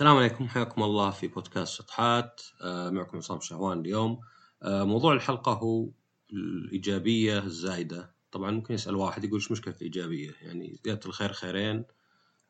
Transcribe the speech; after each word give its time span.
السلام 0.00 0.16
عليكم. 0.16 0.48
حياكم 0.48 0.82
الله 0.82 1.10
في 1.10 1.28
بودكاست 1.28 1.74
شطحات. 1.74 2.40
آه، 2.62 2.90
معكم 2.90 3.16
عصام 3.16 3.40
شهوان 3.40 3.80
اليوم. 3.80 4.20
آه، 4.62 4.84
موضوع 4.84 5.12
الحلقة 5.12 5.52
هو 5.52 5.88
الإيجابية 6.32 7.38
الزايدة. 7.38 8.14
طبعا 8.32 8.50
ممكن 8.50 8.74
يسأل 8.74 8.96
واحد 8.96 9.24
يقول 9.24 9.40
إيش 9.40 9.52
مشكلة 9.52 9.74
الإيجابية؟ 9.74 10.30
يعني 10.42 10.80
زيادة 10.84 11.00
الخير 11.06 11.32
خيرين. 11.32 11.84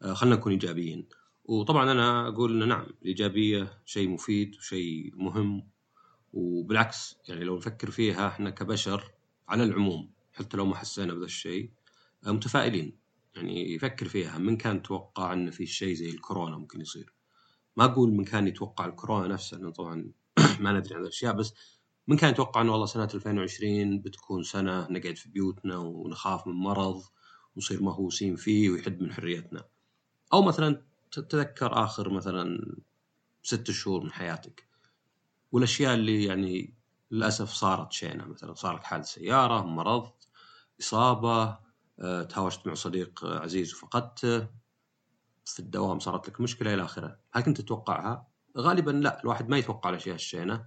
آه، 0.03 0.13
خلينا 0.13 0.37
نكون 0.37 0.53
إيجابيين. 0.53 1.09
وطبعا 1.45 1.93
أنا 1.93 2.29
أقول 2.29 2.53
إنه 2.53 2.67
نعم 2.67 2.87
الإيجابية 3.03 3.83
شيء 3.85 4.09
مفيد 4.09 4.57
وشيء 4.57 5.13
مهم. 5.17 5.69
وبالعكس 6.33 7.17
يعني 7.29 7.45
لو 7.45 7.57
نفكر 7.57 7.91
فيها 7.91 8.29
إحنا 8.29 8.51
كبشر 8.51 9.11
على 9.49 9.65
العموم 9.65 10.11
حتى 10.33 10.57
لو 10.57 10.67
ما 10.67 10.77
حسينا 10.77 11.13
بهذا 11.13 11.25
الشيء 11.25 11.71
متفائلين. 12.27 12.99
يعني 13.37 13.75
يفكر 13.75 14.09
فيها 14.09 14.39
من 14.39 14.57
كان 14.57 14.83
توقع 14.83 15.33
إن 15.33 15.51
في 15.51 15.67
شيء 15.67 15.95
زي 15.95 16.11
الكورونا 16.11 16.57
ممكن 16.57 16.81
يصير. 16.81 17.20
ما 17.77 17.85
أقول 17.85 18.13
من 18.13 18.25
كان 18.25 18.49
يتوقع 18.49 18.87
الكورونا 18.87 19.29
نفسها 19.29 19.59
لأنه 19.59 19.71
طبعا 19.71 20.13
ما 20.61 20.73
ندري 20.73 20.95
عن 20.95 21.03
الأشياء 21.03 21.33
بس 21.35 21.55
من 22.09 22.17
كان 22.17 22.31
يتوقع 22.31 22.61
إنه 22.61 22.73
والله 22.73 22.87
سنة 22.87 23.09
2020 23.15 24.01
بتكون 24.03 24.43
سنة 24.43 24.87
نقعد 24.91 25.17
في 25.17 25.29
بيوتنا 25.29 25.77
ونخاف 25.77 26.47
من 26.47 26.55
مرض 26.55 27.03
ونصير 27.57 27.83
مهووسين 27.83 28.37
فيه 28.37 28.71
ويحد 28.71 29.01
من 29.03 29.13
حريتنا. 29.13 29.65
أو 30.33 30.43
مثلا 30.43 30.83
تتذكر 31.13 31.85
آخر 31.85 32.11
مثلا 32.11 32.75
ست 33.43 33.71
شهور 33.71 34.05
من 34.05 34.13
حياتك 34.13 34.69
والأشياء 35.53 35.95
اللي 35.95 36.25
يعني 36.25 36.75
للأسف 37.11 37.51
صارت 37.51 37.93
شينه 37.93 38.25
مثلا 38.25 38.55
صار 38.55 38.77
لك 38.77 38.85
حادث 38.85 39.07
سيارة 39.09 39.63
مرض 39.63 40.13
إصابة 40.81 41.59
أه، 42.01 42.23
تهاوشت 42.23 42.67
مع 42.67 42.75
صديق 42.75 43.25
عزيز 43.25 43.75
وفقدته. 43.75 44.49
في 45.45 45.61
الدوام 45.61 45.99
صارت 45.99 46.29
لك 46.29 46.41
مشكلة 46.41 46.75
إلى 46.75 46.85
آخره. 46.85 47.19
هل 47.33 47.43
كنت 47.43 47.61
تتوقعها؟ 47.61 48.27
غالبا 48.59 48.91
لا. 48.91 49.21
الواحد 49.23 49.49
ما 49.49 49.59
يتوقع 49.59 49.91
الأشياء 49.91 50.15
الشينة. 50.15 50.67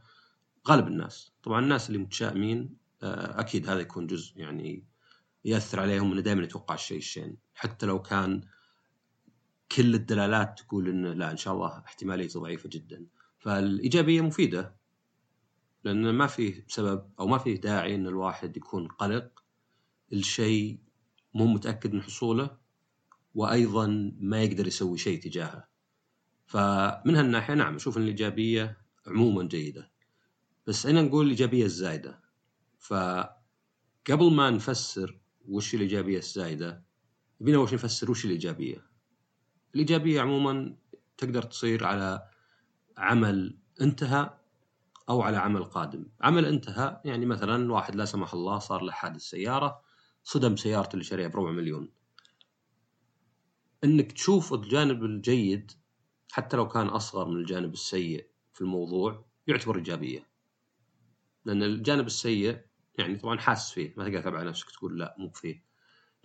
غالب 0.68 0.88
الناس. 0.88 1.34
طبعا 1.44 1.60
الناس 1.60 1.88
اللي 1.88 1.98
متشائمين 1.98 2.78
آه، 3.04 3.40
أكيد 3.40 3.70
هذا 3.70 3.80
يكون 3.80 4.08
جزء 4.08 4.40
يعني 4.40 4.86
يأثر 5.46 5.80
عليهم 5.80 6.12
إنه 6.12 6.22
دائما 6.22 6.44
يتوقع 6.44 6.76
الشيء 6.76 6.98
الشين. 6.98 7.38
حتى 7.54 7.86
لو 7.86 8.02
كان 8.02 8.42
كل 9.72 9.96
الدلالات 9.96 10.60
تقول 10.60 10.88
إنه 10.90 11.14
لا 11.14 11.32
إن 11.32 11.38
شاء 11.38 11.54
الله 11.54 11.80
احتماليته 11.86 12.40
ضعيفة 12.40 12.70
جدا. 12.70 13.06
فالإيجابية 13.40 14.22
مفيدة. 14.22 14.76
لأن 15.84 16.14
ما 16.14 16.28
فيه 16.28 16.66
سبب 16.68 17.10
أو 17.20 17.28
ما 17.28 17.38
فيه 17.38 17.62
داعي 17.62 17.96
إن 17.96 18.08
الواحد 18.08 18.58
يكون 18.58 18.88
قلق. 18.88 19.44
الشيء 20.14 20.80
مو 21.34 21.46
متأكد 21.46 21.94
من 21.94 22.02
حصوله. 22.02 22.63
وأيضا 23.34 24.14
ما 24.20 24.44
يقدر 24.44 24.68
يسوي 24.68 24.98
شيء 24.98 25.22
تجاهه. 25.22 25.68
فمن 26.46 27.16
هالناحية 27.16 27.54
نعم 27.54 27.76
أشوف 27.76 27.98
إن 27.98 28.02
الإيجابية 28.02 28.78
عموما 29.08 29.44
جيدة. 29.44 29.92
بس 30.68 30.88
هنا 30.88 31.02
نقول 31.02 31.26
الإيجابية 31.26 31.66
الزايدة. 31.66 32.22
فقبل 32.80 34.32
ما 34.32 34.50
نفسر 34.50 35.20
وش 35.46 35.76
الإيجابية 35.76 36.18
الزايدة 36.18 36.84
بينا 37.40 37.58
أول 37.58 37.70
شيء 37.70 37.78
نفسر 37.78 38.12
وش 38.12 38.26
الإيجابية. 38.26 38.86
الإيجابية 39.76 40.22
عموما 40.22 40.78
تقدر 41.18 41.44
تصير 41.44 41.86
على 41.86 42.30
عمل 42.98 43.58
انتهى 43.82 44.30
أو 45.10 45.22
على 45.22 45.38
عمل 45.38 45.64
قادم. 45.64 46.06
عمل 46.22 46.46
انتهى 46.46 47.02
يعني 47.06 47.26
مثلا 47.26 47.74
واحد 47.74 47.96
لا 47.96 48.06
سمح 48.06 48.34
الله 48.34 48.60
صار 48.60 48.82
له 48.82 48.92
حادث 48.92 49.22
سيارة 49.22 49.82
صدم 50.24 50.56
سيارته 50.56 50.94
اللي 50.94 51.04
شاريها 51.04 51.28
بربع 51.28 51.52
مليون. 51.52 51.92
إنك 53.84 54.12
تشوف 54.12 54.54
الجانب 54.54 55.04
الجيد 55.04 55.72
حتى 56.32 56.58
لو 56.58 56.68
كان 56.68 56.88
أصغر 56.88 57.28
من 57.28 57.38
الجانب 57.38 57.74
السيء 57.74 58.30
في 58.54 58.62
الموضوع 58.62 59.26
يعتبر 59.48 59.76
إيجابية. 59.76 60.30
لأن 61.46 61.64
الجانب 61.64 62.06
السيء 62.06 62.60
يعني 62.98 63.16
طبعا 63.16 63.40
حاسس 63.40 63.72
فيه 63.72 63.94
ما 63.98 64.10
تقدر 64.10 64.22
تبع 64.22 64.44
نفسك 64.44 64.72
تقول 64.72 65.00
لا 65.00 65.16
مو 65.18 65.30
فيه. 65.30 65.64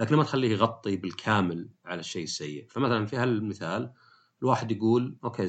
لكن 0.01 0.17
ما 0.17 0.25
تخليه 0.25 0.51
يغطي 0.51 0.97
بالكامل 0.97 1.71
على 1.85 2.01
الشيء 2.01 2.25
السيء. 2.25 2.67
فمثلا 2.71 3.07
في 3.07 3.17
هالمثال 3.17 3.93
الواحد 4.43 4.73
يقول 4.73 5.19
أوكي 5.25 5.49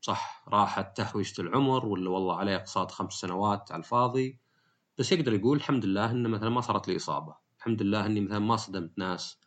صح 0.00 0.44
راحت 0.48 0.96
تهويشة 0.96 1.40
العمر 1.40 1.86
ولا 1.86 2.10
والله 2.10 2.36
عليه 2.36 2.56
اقساط 2.56 2.90
خمس 2.90 3.12
سنوات 3.12 3.72
على 3.72 3.80
الفاضي. 3.80 4.40
بس 4.98 5.12
يقدر 5.12 5.32
يقول 5.32 5.56
الحمد 5.56 5.84
لله 5.84 6.10
إن 6.10 6.30
مثلا 6.30 6.50
ما 6.50 6.60
صارت 6.60 6.88
لي 6.88 6.96
إصابة. 6.96 7.36
الحمد 7.58 7.82
لله 7.82 8.06
إني 8.06 8.20
مثلا 8.20 8.38
ما 8.38 8.56
صدمت 8.56 8.98
ناس 8.98 9.38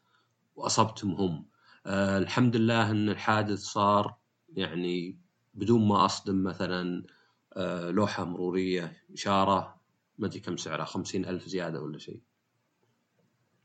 وأصبتهم 0.56 1.16
هم. 1.16 1.50
آه 1.86 2.18
الحمد 2.18 2.56
لله 2.56 2.92
إن 2.92 3.09
الحادث 3.09 3.59
صار 3.59 4.16
يعني 4.50 5.18
بدون 5.53 5.88
ما 5.88 6.06
أصدم 6.06 6.44
مثلا 6.44 7.06
آه 7.53 7.90
لوحة 7.92 8.25
مرورية 8.25 9.03
إشارة 9.14 9.81
ما 10.20 10.28
أدري 10.28 10.40
كم 10.40 10.58
سعرها 10.58 10.86
خمسين 10.86 11.25
ألف 11.25 11.47
زيادة 11.47 11.81
ولا 11.81 11.97
شيء. 11.97 12.22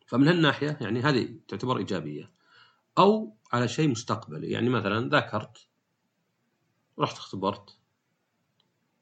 فمن 0.06 0.28
هالناحية 0.28 0.78
يعني 0.80 1.00
هذه 1.00 1.38
تعتبر 1.48 1.78
إيجابية. 1.78 2.32
أو 2.98 3.36
على 3.52 3.68
شيء 3.68 3.88
مستقبلي 3.88 4.50
يعني 4.50 4.68
مثلا 4.68 5.08
ذاكرت 5.08 5.68
رحت 6.98 7.16
اختبرت 7.16 7.78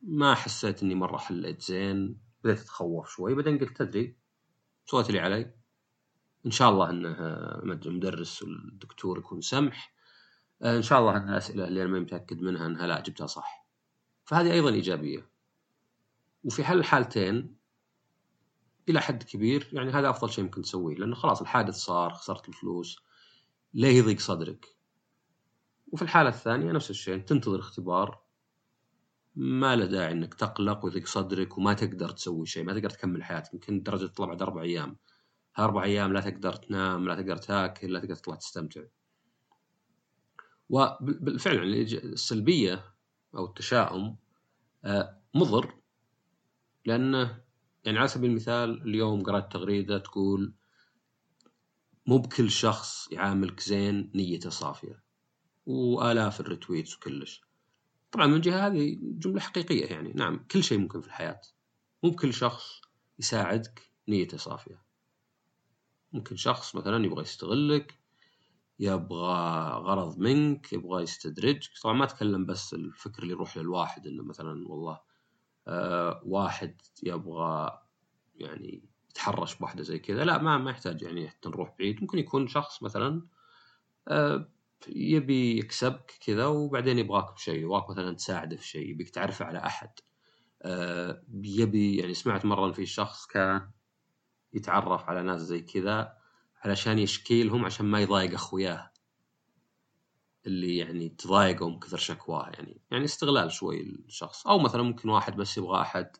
ما 0.02 0.34
حسيت 0.34 0.82
إني 0.82 0.94
مرة 0.94 1.16
حليت 1.16 1.62
زين 1.62 2.18
بديت 2.44 2.60
أتخوف 2.60 3.10
شوي 3.10 3.34
بعدين 3.34 3.58
قلت 3.58 3.76
تدري 3.76 4.16
سويت 4.86 5.08
اللي 5.08 5.20
علي. 5.20 5.54
إن 6.46 6.50
شاء 6.50 6.70
الله 6.70 6.90
إنه 6.90 7.10
المدرس 7.86 8.42
والدكتور 8.42 9.18
يكون 9.18 9.40
سمح. 9.40 9.94
إن 10.64 10.82
شاء 10.82 11.00
الله 11.00 11.16
إن 11.16 11.28
الاسئله 11.28 11.68
اللي 11.68 11.82
أنا 11.82 11.90
ما 11.90 12.00
متأكد 12.00 12.40
منها 12.40 12.66
إنها 12.66 12.86
لا 12.86 13.00
جبتها 13.00 13.26
صح. 13.26 13.66
فهذه 14.24 14.52
أيضا 14.52 14.70
إيجابية. 14.70 15.30
وفي 16.44 16.64
حل 16.64 16.78
الحالتين 16.78 17.56
إلى 18.88 19.00
حد 19.00 19.22
كبير 19.22 19.68
يعني 19.72 19.90
هذا 19.90 20.10
أفضل 20.10 20.30
شيء 20.30 20.44
ممكن 20.44 20.62
تسويه 20.62 20.96
لأنه 20.96 21.14
خلاص 21.14 21.40
الحادث 21.40 21.74
صار 21.74 22.14
خسرت 22.14 22.48
الفلوس 22.48 22.98
ليه 23.74 23.98
يضيق 23.98 24.20
صدرك. 24.20 24.76
وفي 25.92 26.02
الحالة 26.02 26.28
الثانية 26.28 26.72
نفس 26.72 26.90
الشيء 26.90 27.18
تنتظر 27.18 27.58
اختبار. 27.58 28.24
ما 29.36 29.76
له 29.76 29.84
داعي 29.84 30.12
إنك 30.12 30.34
تقلق 30.34 30.84
ويضيق 30.84 31.06
صدرك 31.06 31.58
وما 31.58 31.74
تقدر 31.74 32.08
تسوي 32.08 32.46
شيء 32.46 32.64
ما 32.64 32.72
تقدر 32.72 32.90
تكمل 32.90 33.24
حياتك 33.24 33.54
يمكن 33.54 33.82
درجة 33.82 34.06
تطلع 34.06 34.26
بعد 34.26 34.42
أربع 34.42 34.62
أيام. 34.62 34.96
هالاربع 35.56 35.84
أيام 35.84 36.12
لا 36.12 36.20
تقدر 36.20 36.52
تنام 36.52 37.08
لا 37.08 37.14
تقدر 37.14 37.36
تاكل 37.36 37.92
لا 37.92 38.00
تقدر 38.00 38.14
تطلع 38.14 38.34
تستمتع. 38.34 38.82
وبالفعل 40.68 41.56
يعني 41.56 41.82
السلبية 41.82 42.94
أو 43.34 43.44
التشاؤم 43.44 44.16
آه، 44.84 45.20
مضر. 45.34 45.74
لأنه 46.86 47.44
يعني 47.84 47.98
على 47.98 48.08
سبيل 48.08 48.30
المثال 48.30 48.82
اليوم 48.82 49.22
قرأت 49.22 49.52
تغريدة 49.52 49.98
تقول 49.98 50.54
مو 52.06 52.18
بكل 52.18 52.50
شخص 52.50 53.12
يعاملك 53.12 53.60
زين 53.60 54.10
نيته 54.14 54.50
صافيه 54.50 55.02
وآلاف 55.66 56.40
الريتويتس 56.40 56.96
وكلش. 56.96 57.42
طبعا 58.12 58.26
من 58.26 58.40
جهة 58.40 58.66
هذه 58.66 58.98
جملة 59.02 59.40
حقيقية 59.40 59.86
يعني. 59.86 60.12
نعم 60.12 60.46
كل 60.50 60.64
شيء 60.64 60.78
ممكن 60.78 61.00
في 61.00 61.06
الحياة. 61.06 61.40
مو 62.02 62.10
بكل 62.10 62.34
شخص 62.34 62.80
يساعدك 63.18 63.90
نيته 64.08 64.36
صافيه 64.36 64.83
ممكن 66.14 66.36
شخص 66.36 66.76
مثلا 66.76 67.04
يبغى 67.04 67.22
يستغلك 67.22 67.98
يبغى 68.78 69.34
غرض 69.70 70.18
منك 70.18 70.72
يبغى 70.72 71.02
يستدرجك. 71.02 71.70
طبعا 71.82 71.94
ما 71.94 72.04
أتكلم 72.04 72.46
بس 72.46 72.74
الفكر 72.74 73.22
اللي 73.22 73.32
يروح 73.32 73.56
للواحد 73.56 74.06
إنه 74.06 74.22
مثلا 74.24 74.68
والله 74.68 75.00
آه 75.68 76.22
واحد 76.24 76.80
يبغى 77.02 77.80
يعني 78.36 78.82
يتحرش 79.10 79.54
بواحده 79.54 79.82
زي 79.82 79.98
كذا. 79.98 80.24
لا 80.24 80.38
ما 80.42 80.58
ما 80.58 80.70
يحتاج 80.70 81.02
يعني 81.02 81.28
حتى 81.28 81.48
نروح 81.48 81.74
بعيد. 81.78 82.00
ممكن 82.00 82.18
يكون 82.18 82.46
شخص 82.48 82.82
مثلا 82.82 83.26
آه 84.08 84.50
يبي 84.88 85.58
يكسبك 85.58 86.18
كذا 86.26 86.46
وبعدين 86.46 86.98
يبغاك 86.98 87.34
بشيء 87.34 87.60
يبغاك 87.64 87.90
مثلا 87.90 88.14
تساعده 88.16 88.56
في 88.56 88.66
شيء 88.66 88.90
يبيك 88.90 89.10
تعرفه 89.10 89.44
على 89.44 89.58
أحد. 89.58 89.90
آه 90.62 91.22
يبي 91.44 91.96
يعني 91.96 92.14
سمعت 92.14 92.44
مرة 92.44 92.72
في 92.72 92.86
شخص 92.86 93.26
كان 93.26 93.70
يتعرف 94.54 95.08
على 95.08 95.22
ناس 95.22 95.40
زي 95.40 95.60
كذا 95.60 96.16
علشان 96.64 96.98
يشكي 96.98 97.42
لهم 97.42 97.64
عشان 97.64 97.86
ما 97.86 98.00
يضايق 98.00 98.34
أخوياه. 98.34 98.90
اللي 100.46 100.76
يعني 100.76 101.08
تضايقوا 101.08 101.70
من 101.70 101.78
كثر 101.78 101.96
شكواه 101.96 102.50
يعني. 102.50 102.80
يعني 102.90 103.04
استغلال 103.04 103.52
شوي 103.52 103.80
الشخص. 103.80 104.46
أو 104.46 104.58
مثلا 104.58 104.82
ممكن 104.82 105.08
واحد 105.08 105.36
بس 105.36 105.58
يبغى 105.58 105.80
أحد 105.80 106.16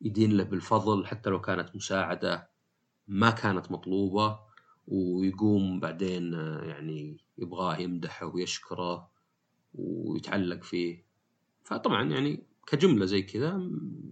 يدين 0.00 0.36
له 0.36 0.44
بالفضل 0.44 1.06
حتى 1.06 1.30
لو 1.30 1.40
كانت 1.40 1.76
مساعدة 1.76 2.50
ما 3.08 3.30
كانت 3.30 3.72
مطلوبة 3.72 4.40
ويقوم 4.86 5.80
بعدين 5.80 6.32
يعني 6.62 7.16
يبغاه 7.38 7.76
يمدحه 7.76 8.26
ويشكره 8.26 9.10
ويتعلق 9.74 10.62
فيه. 10.62 11.04
فطبعا 11.64 12.10
يعني 12.10 12.42
كجملة 12.66 13.04
زي 13.04 13.22
كذا 13.22 13.58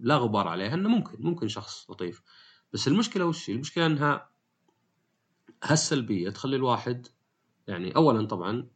لا 0.01 0.17
غبار 0.17 0.47
عليها 0.47 0.73
إنه 0.73 0.89
ممكن 0.89 1.17
ممكن 1.19 1.47
شخص 1.47 1.91
لطيف. 1.91 2.23
بس 2.73 2.87
المشكلة 2.87 3.25
وش 3.25 3.49
المشكلة 3.49 3.85
إنها 3.85 4.29
هالسلبية 5.63 6.29
تخلي 6.29 6.55
الواحد 6.55 7.07
يعني 7.67 7.95
اولا 7.95 8.27
طبعا 8.27 8.67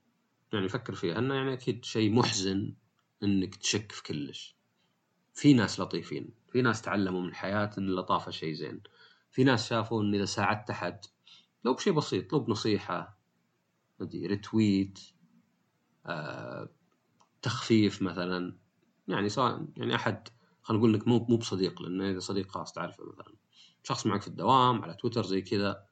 يعني 0.54 0.70
فكر 0.70 0.96
فيها 0.96 1.20
إنه 1.20 1.36
يعني 1.36 1.54
أكيد 1.54 1.86
شيء 1.86 2.14
محزن 2.14 2.74
إنك 3.24 3.56
تشك 3.56 3.92
في 3.92 4.04
كلش. 4.04 4.56
في 5.34 5.54
ناس 5.54 5.80
لطيفين 5.80 6.30
في 6.52 6.62
ناس 6.62 6.82
تعلموا 6.82 7.22
من 7.22 7.28
الحياة 7.28 7.72
إن 7.78 7.88
اللطافة 7.90 8.32
شيء 8.32 8.54
زين. 8.54 8.82
في 9.32 9.44
ناس 9.44 9.70
شافوا 9.70 10.02
إن 10.04 10.16
إذا 10.16 10.26
ساعدت 10.26 10.70
أحد 10.70 11.06
لو 11.66 11.74
بشيء 11.74 11.94
بسيط 11.94 12.34
لو 12.34 12.40
بنصيحة 12.40 13.18
ريتويت 14.02 15.00
آه، 16.06 16.70
تخفيف 17.42 18.02
مثلا. 18.02 18.58
يعني 19.08 19.30
سواء 19.30 19.66
يعني 19.78 19.96
أحد 19.96 20.28
خلينا 20.62 20.80
نقول 20.84 20.96
إنك 20.96 21.08
مو 21.08 21.26
مو 21.30 21.38
بصديق 21.38 21.82
لأنه 21.82 22.12
إذا 22.12 22.20
صديق 22.20 22.52
خاص 22.52 22.74
تعرفه 22.74 23.04
مثلا. 23.04 23.36
شخص 23.84 24.06
معك 24.06 24.22
في 24.22 24.28
الدوام 24.28 24.82
على 24.82 24.94
تويتر 24.94 25.24
زي 25.24 25.42
كذا. 25.42 25.86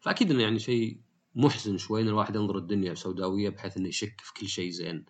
فأكيد 0.00 0.30
إنه 0.30 0.42
يعني 0.42 0.58
شيء 0.58 1.00
محزن 1.34 1.78
شوي 1.78 2.02
إن 2.02 2.08
الواحد 2.08 2.36
ينظر 2.36 2.58
الدنيا 2.58 2.94
سوداويه 2.94 3.48
بحيث 3.48 3.76
إنه 3.76 3.88
يشك 3.88 4.20
في 4.20 4.34
كل 4.34 4.48
شيء 4.48 4.70
زين 4.70 5.04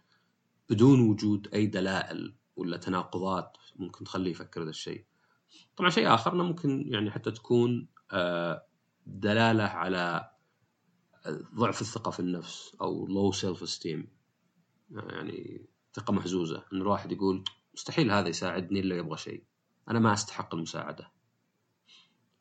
بدون 0.70 1.00
وجود 1.00 1.48
أي 1.54 1.66
دلائل 1.66 2.34
ولا 2.56 2.76
تناقضات 2.76 3.56
ممكن 3.76 4.04
تخليه 4.04 4.30
يفكر 4.30 4.62
ذا 4.62 4.70
الشيء. 4.70 5.04
طبعا 5.76 5.90
شيء 5.90 6.14
آخر 6.14 6.32
إنه 6.32 6.44
ممكن 6.44 6.84
يعني 6.86 7.10
حتى 7.10 7.30
تكون 7.30 7.88
آه، 8.12 8.66
دلالة 9.06 9.64
على 9.64 10.30
ضعف 11.54 11.80
الثقة 11.80 12.10
في 12.10 12.20
النفس 12.20 12.76
أو 12.80 13.06
low 13.06 13.32
self-esteem 13.32 14.08
يعني 14.90 15.66
ثقة 15.94 16.12
مهزوزه 16.12 16.64
إن 16.72 16.80
الواحد 16.80 17.12
يقول 17.12 17.44
مستحيل 17.74 18.10
هذا 18.10 18.28
يساعدني 18.28 18.80
إلا 18.80 18.96
يبغى 18.96 19.16
شيء. 19.16 19.44
أنا 19.90 19.98
ما 19.98 20.12
أستحق 20.12 20.54
المساعدة. 20.54 21.10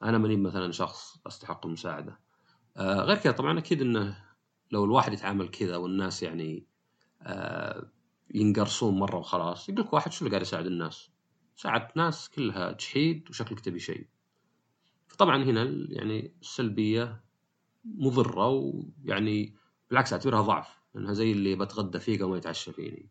أنا 0.04 0.18
ماني 0.18 0.36
مثلا 0.38 0.72
شخص 0.72 1.18
أستحق 1.28 1.66
المساعدة 1.66 2.20
آه 2.78 3.02
غير 3.02 3.18
كذا 3.18 3.34
طبعا 3.34 3.60
أكيد 3.60 3.82
إنه 3.82 4.18
لو 4.72 4.86
الواحد 4.86 5.14
يتعامل 5.14 5.48
كذا 5.50 5.78
والناس 5.78 6.24
يعني 6.24 6.66
آه 7.22 7.92
ينقرصون 8.36 9.00
مرة 9.00 9.18
وخلاص 9.18 9.70
يقول 9.70 9.82
لك 9.82 9.94
واحد 9.94 10.12
شو 10.12 10.26
اللي 10.26 10.32
قاعد 10.32 10.42
يساعد 10.42 10.66
الناس؟ 10.66 11.10
ساعدت 11.56 11.98
ناس 11.98 12.30
كلها 12.30 12.72
تشحيد 12.72 13.30
وشكلك 13.30 13.60
تبي 13.60 13.80
شيء. 13.80 14.08
فطبعا 15.08 15.44
هنا 15.44 15.64
يعني 15.90 16.34
السلبية 16.42 17.24
مضرة 17.86 18.48
ويعني 18.48 19.56
بالعكس 19.90 20.14
أعتبرها 20.14 20.42
ضعف 20.42 20.68
لأنها 20.96 21.14
زي 21.14 21.32
اللي 21.32 21.56
بتغدى 21.56 22.00
فيه 22.00 22.18
قبل 22.18 22.30
ما 22.30 22.38
يتعشى 22.38 22.72
فيني. 22.72 23.10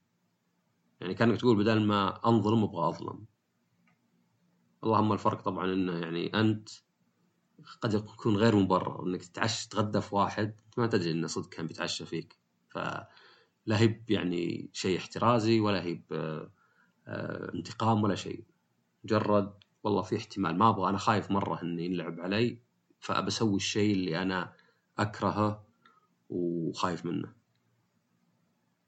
يعني 1.01 1.15
كانك 1.15 1.41
تقول 1.41 1.57
بدل 1.57 1.81
ما 1.87 2.29
انظلم 2.29 2.63
أبغى 2.63 2.89
أظلم. 2.89 3.25
اللهم 4.87 5.13
الفرق 5.13 5.43
طبعا 5.43 5.73
إنه 5.73 5.99
يعني 5.99 6.41
أنت 6.41 6.69
قد 7.81 7.95
يكون 7.95 8.37
غير 8.37 8.57
مبرر 8.57 9.07
إنك 9.07 9.25
تتعشى 9.25 9.69
تتغدى 9.69 10.01
في 10.01 10.15
واحد 10.15 10.61
ما 10.77 10.87
تدري 10.87 11.11
إنه 11.11 11.27
صدق 11.27 11.49
كان 11.49 11.67
بيتعشى 11.67 12.07
فيك. 12.07 12.39
فلا 12.69 13.09
هي 13.81 14.05
يعني 14.09 14.71
شيء 14.73 14.99
احترازي 14.99 15.61
ولا 15.61 15.83
هي 15.83 16.03
آه، 16.13 16.51
انتقام 17.55 18.03
ولا 18.03 18.15
شيء. 18.15 18.45
مجرد 19.05 19.55
والله 19.83 20.03
في 20.03 20.17
احتمال 20.17 20.59
ما 20.59 20.69
أبغى 20.69 20.91
أنا 20.91 20.99
خايف 20.99 21.31
مرة 21.31 21.63
انه 21.63 21.83
ينلعب 21.83 22.21
علي 22.21 22.63
فبسوي 23.01 23.57
الشيء 23.57 23.95
اللي 23.95 24.23
أنا 24.23 24.53
أكرهه 24.99 25.67
وخايف 26.29 27.07
منه. 27.07 27.33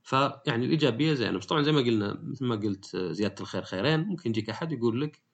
فيعني 0.02 0.64
الإيجابية 0.64 1.14
زينة. 1.14 1.38
بس 1.38 1.46
طبعا 1.46 1.62
زي 1.62 1.72
ما 1.72 1.80
قلنا 1.80 2.20
مثل 2.22 2.44
ما 2.44 2.56
قلت 2.56 2.96
زيادة 2.96 3.34
الخير 3.40 3.62
خيرين. 3.62 4.00
ممكن 4.00 4.30
يجيك 4.30 4.50
أحد 4.50 4.72
يقول 4.72 5.00
لك 5.00 5.27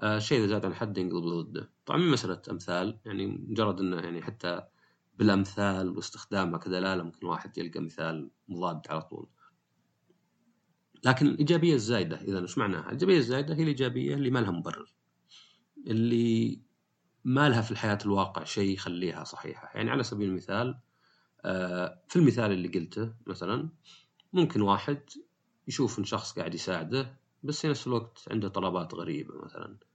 آه، 0.00 0.16
إذا 0.32 0.46
زاد 0.46 0.66
عن 0.66 0.74
حد 0.74 0.98
ينقلب 0.98 1.24
ضده. 1.24 1.70
طبعا 1.86 1.98
من 1.98 2.10
مسألة 2.10 2.42
أمثال 2.50 2.98
يعني 3.04 3.26
مجرد 3.26 3.80
إنه 3.80 3.96
يعني 3.96 4.22
حتى 4.22 4.62
بالأمثال 5.18 5.90
واستخدامها 5.96 6.58
كدلالة 6.58 7.02
ممكن 7.02 7.18
الواحد 7.22 7.58
يلقى 7.58 7.80
مثال 7.80 8.30
مضاد 8.48 8.80
على 8.88 9.02
طول. 9.02 9.28
لكن 11.04 11.26
الإيجابية 11.26 11.74
الزايدة 11.74 12.20
إذا 12.20 12.40
إيش 12.40 12.58
معناها؟ 12.58 12.86
الإيجابية 12.86 13.18
الزايدة 13.18 13.54
هي 13.54 13.62
الإيجابية 13.62 14.14
اللي 14.14 14.30
ما 14.30 14.38
لها 14.38 14.50
مبرر 14.50 14.94
اللي 15.86 16.60
ما 17.24 17.48
لها 17.48 17.62
في 17.62 17.70
الحياة 17.70 17.98
الواقع 18.04 18.44
شيء 18.44 18.74
يخليها 18.74 19.24
صحيحة. 19.24 19.70
يعني 19.74 19.90
على 19.90 20.02
سبيل 20.02 20.28
المثال 20.28 20.80
آه، 21.44 22.02
في 22.08 22.16
المثال 22.16 22.52
اللي 22.52 22.68
قلته 22.68 23.14
مثلا 23.26 23.68
ممكن 24.32 24.60
واحد 24.60 25.00
يشوف 25.68 25.98
إن 25.98 26.04
شخص 26.04 26.32
قاعد 26.32 26.54
يساعده 26.54 27.20
بس 27.42 27.60
في 27.60 27.68
نفس 27.68 27.86
الوقت 27.86 28.24
عنده 28.30 28.48
طلبات 28.48 28.94
غريبة 28.94 29.44
مثلا. 29.44 29.89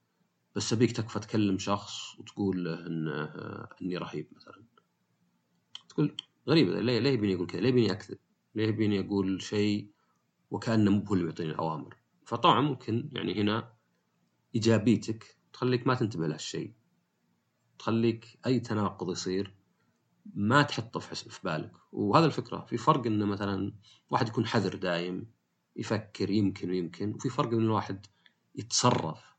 بس 0.56 0.74
أبيك 0.74 0.92
تكفى 0.92 1.20
تكلم 1.20 1.58
شخص 1.58 2.20
وتقول 2.20 2.64
له 2.64 2.88
انه 2.88 3.24
إني 3.82 3.98
رهيب 3.98 4.28
مثلا 4.36 4.64
تقول 5.90 6.16
غريبه 6.48 6.82
ليه 6.82 7.00
ليه 7.00 7.10
يبيني 7.10 7.36
أقول 7.36 7.48
كذا؟ 7.48 7.62
ليه 7.62 7.70
يبيني 7.70 7.92
أكذب؟ 7.92 8.18
ليه 8.56 8.68
يبيني 8.68 9.00
أقول 9.00 9.42
شيء 9.42 9.92
وكأنه 10.52 10.92
مو 10.92 11.04
هو 11.04 11.14
اللي 11.14 11.26
بيعطيني 11.26 11.52
الأوامر؟ 11.52 11.98
فطبعا 12.26 12.62
ممكن 12.62 13.10
يعني 13.14 13.42
هنا 13.42 13.74
إيجابيتك 14.56 15.38
تخليك 15.54 15.88
ما 15.88 15.96
تنتبه 15.96 16.28
لهالشيء 16.28 16.74
تخليك 17.80 18.40
أي 18.46 18.60
تناقض 18.60 19.12
يصير 19.12 19.56
ما 20.34 20.62
تحطه 20.62 21.00
في, 21.00 21.16
في 21.16 21.40
بالك 21.44 21.72
وهذا 21.92 22.26
الفكرة 22.26 22.66
في 22.70 22.78
فرق 22.78 23.06
انه 23.06 23.26
مثلا 23.26 23.74
واحد 24.10 24.28
يكون 24.28 24.46
حذر 24.46 24.76
دايم 24.76 25.32
يفكر 25.76 26.30
يمكن 26.30 26.70
ويمكن 26.70 27.14
وفي 27.14 27.30
فرق 27.30 27.48
إن 27.54 27.60
الواحد 27.60 28.06
يتصرف 28.56 29.35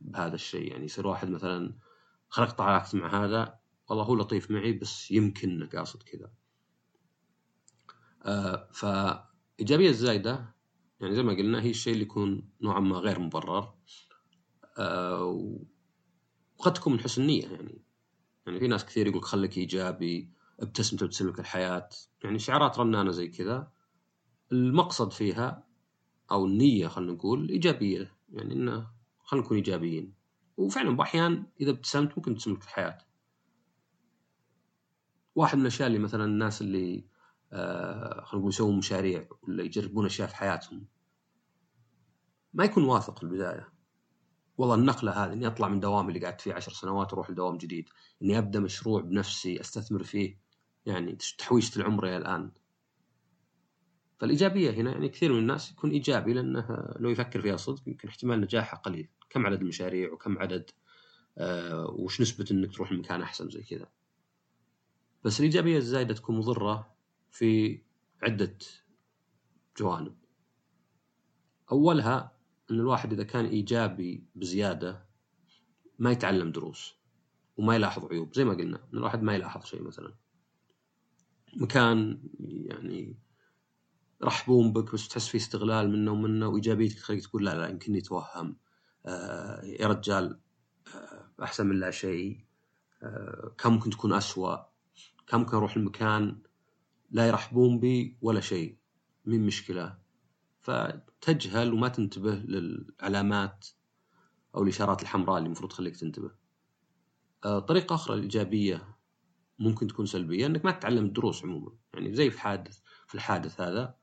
بهذا 0.00 0.34
الشيء. 0.34 0.72
يعني 0.72 0.84
يصير 0.84 1.06
واحد 1.06 1.30
مثلا 1.30 1.74
خلقت 2.28 2.60
علاقتي 2.60 2.96
مع 2.96 3.24
هذا 3.24 3.58
والله 3.88 4.04
هو 4.04 4.14
لطيف 4.14 4.50
معي 4.50 4.72
بس 4.72 5.10
يمكن 5.10 5.50
انه 5.50 5.66
قاصد 5.66 6.02
كذا. 6.02 6.32
آه 8.22 8.68
فإيجابية 8.72 9.88
الزايده 9.88 10.54
يعني 11.00 11.14
زي 11.14 11.22
ما 11.22 11.32
قلنا 11.32 11.62
هي 11.62 11.70
الشيء 11.70 11.92
اللي 11.92 12.04
يكون 12.04 12.50
نوعا 12.60 12.80
ما 12.80 12.96
غير 12.96 13.18
مبرر 13.18 13.74
آه 14.78 15.24
وقد 16.58 16.72
تكون 16.72 16.92
من 16.92 17.00
حسن 17.00 17.26
نيه 17.26 17.46
يعني. 17.46 17.82
يعني 18.46 18.58
في 18.60 18.68
ناس 18.68 18.84
كثير 18.84 19.06
يقول 19.06 19.22
خليك 19.22 19.58
إيجابي 19.58 20.32
ابتسم 20.60 20.96
تبتسم 20.96 21.28
لك 21.28 21.40
الحياة. 21.40 21.88
يعني 22.24 22.38
شعارات 22.38 22.78
رنانة 22.78 23.10
زي 23.10 23.28
كذا. 23.28 23.72
المقصد 24.52 25.12
فيها 25.12 25.66
أو 26.30 26.46
النية 26.46 26.88
خلينا 26.88 27.12
نقول 27.12 27.48
إيجابية. 27.48 28.16
يعني 28.32 28.54
إنه 28.54 28.90
خلينا 29.30 29.46
نكون 29.46 29.56
إيجابيين. 29.56 30.14
وفعلا 30.56 30.96
باحيان 30.96 31.46
إذا 31.60 31.70
ابتسمت 31.70 32.16
ممكن 32.16 32.34
تبتسم 32.34 32.52
لك 32.52 32.62
الحياة. 32.62 32.98
واحد 35.34 35.56
من 35.56 35.62
الأشياء 35.62 35.88
اللي 35.88 35.98
مثلا 35.98 36.24
الناس 36.24 36.60
اللي 36.60 37.04
آه 37.52 38.24
خلينا 38.24 38.38
نقول 38.38 38.48
يسوون 38.48 38.78
مشاريع 38.78 39.28
ولا 39.42 39.62
يجربون 39.62 40.06
أشياء 40.06 40.28
في 40.28 40.36
حياتهم 40.36 40.86
ما 42.54 42.64
يكون 42.64 42.84
واثق 42.84 43.18
في 43.18 43.22
البداية. 43.22 43.72
والله 44.58 44.74
النقلة 44.74 45.12
هذه 45.12 45.32
إني 45.32 45.46
أطلع 45.46 45.68
من 45.68 45.80
دوامي 45.80 46.08
اللي 46.08 46.26
قعدت 46.26 46.40
فيه 46.40 46.54
عشر 46.54 46.72
سنوات 46.72 47.12
وأروح 47.12 47.30
لدوام 47.30 47.56
جديد. 47.58 47.88
إني 48.22 48.38
أبدأ 48.38 48.60
مشروع 48.60 49.00
بنفسي 49.00 49.60
أستثمر 49.60 50.02
فيه. 50.02 50.40
يعني 50.86 51.16
تحويشة 51.38 51.78
العمر 51.78 52.06
إلى 52.06 52.16
الآن. 52.16 52.52
فالإيجابية 54.20 54.70
هنا 54.70 54.90
يعني 54.90 55.08
كثير 55.08 55.32
من 55.32 55.38
الناس 55.38 55.70
يكون 55.70 55.90
إيجابي 55.90 56.32
لأنه 56.32 56.94
لو 56.96 57.10
يفكر 57.10 57.40
فيها 57.40 57.56
صدق 57.56 57.88
يمكن 57.88 58.08
احتمال 58.08 58.40
نجاحها 58.40 58.78
قليل. 58.78 59.08
كم 59.30 59.46
عدد 59.46 59.60
المشاريع 59.60 60.12
وكم 60.12 60.38
عدد 60.38 60.70
آه 61.38 61.86
وش 61.86 62.20
نسبة 62.20 62.44
إنك 62.50 62.74
تروح 62.74 62.92
لمكان 62.92 63.22
أحسن 63.22 63.50
زي 63.50 63.62
كذا. 63.62 63.88
بس 65.24 65.40
الإيجابية 65.40 65.76
الزايدة 65.76 66.14
تكون 66.14 66.38
مضرة 66.38 66.94
في 67.30 67.80
عدة 68.22 68.58
جوانب. 69.78 70.16
أولها 71.72 72.36
إن 72.70 72.80
الواحد 72.80 73.12
إذا 73.12 73.24
كان 73.24 73.44
إيجابي 73.44 74.24
بزيادة 74.34 75.06
ما 75.98 76.10
يتعلم 76.10 76.52
دروس 76.52 76.94
وما 77.56 77.74
يلاحظ 77.74 78.04
عيوب. 78.04 78.34
زي 78.34 78.44
ما 78.44 78.54
قلنا 78.54 78.76
إن 78.92 78.98
الواحد 78.98 79.22
ما 79.22 79.34
يلاحظ 79.34 79.64
شيء 79.64 79.82
مثلا. 79.82 80.14
مكان 81.56 82.22
يعني 82.40 83.29
يرحبون 84.22 84.72
بك 84.72 84.94
بس 84.94 85.08
تحس 85.08 85.28
في 85.28 85.36
استغلال 85.36 85.90
منه 85.90 86.12
ومنه 86.12 86.48
وإيجابيتك 86.48 86.98
تخليك 86.98 87.22
تقول 87.22 87.44
لا 87.44 87.54
لا 87.54 87.68
يمكن 87.68 87.94
يتوهم. 87.94 88.56
آه 89.06 89.64
يا 89.64 89.86
رجال 89.86 90.40
آه 90.94 91.42
أحسن 91.42 91.66
من 91.66 91.80
لا 91.80 91.90
شيء. 91.90 92.44
آه 93.02 93.54
ممكن 93.64 93.90
تكون 93.90 94.12
اسوء 94.12 94.58
كان 95.26 95.40
ممكن 95.40 95.56
أروح 95.56 95.76
المكان 95.76 96.42
لا 97.10 97.28
يرحبون 97.28 97.80
بي 97.80 98.18
ولا 98.22 98.40
شيء؟ 98.40 98.76
من 99.24 99.46
مشكلة؟ 99.46 99.98
فتجهل 100.60 101.72
وما 101.72 101.88
تنتبه 101.88 102.34
للعلامات 102.34 103.66
أو 104.54 104.62
الإشارات 104.62 105.02
الحمراء 105.02 105.38
اللي 105.38 105.46
المفروض 105.46 105.70
تخليك 105.70 105.96
تنتبه. 105.96 106.30
آه، 107.44 107.58
طريقة 107.58 107.94
أخرى 107.94 108.14
الإيجابية 108.16 108.96
ممكن 109.58 109.86
تكون 109.86 110.06
سلبية 110.06 110.46
إنك 110.46 110.64
ما 110.64 110.70
تتعلم 110.70 111.04
الدروس 111.04 111.44
عموما. 111.44 111.72
يعني 111.94 112.14
زي 112.14 112.30
في 112.30 112.40
حادث 112.40 112.78
في 113.06 113.14
الحادث 113.14 113.60
هذا 113.60 113.94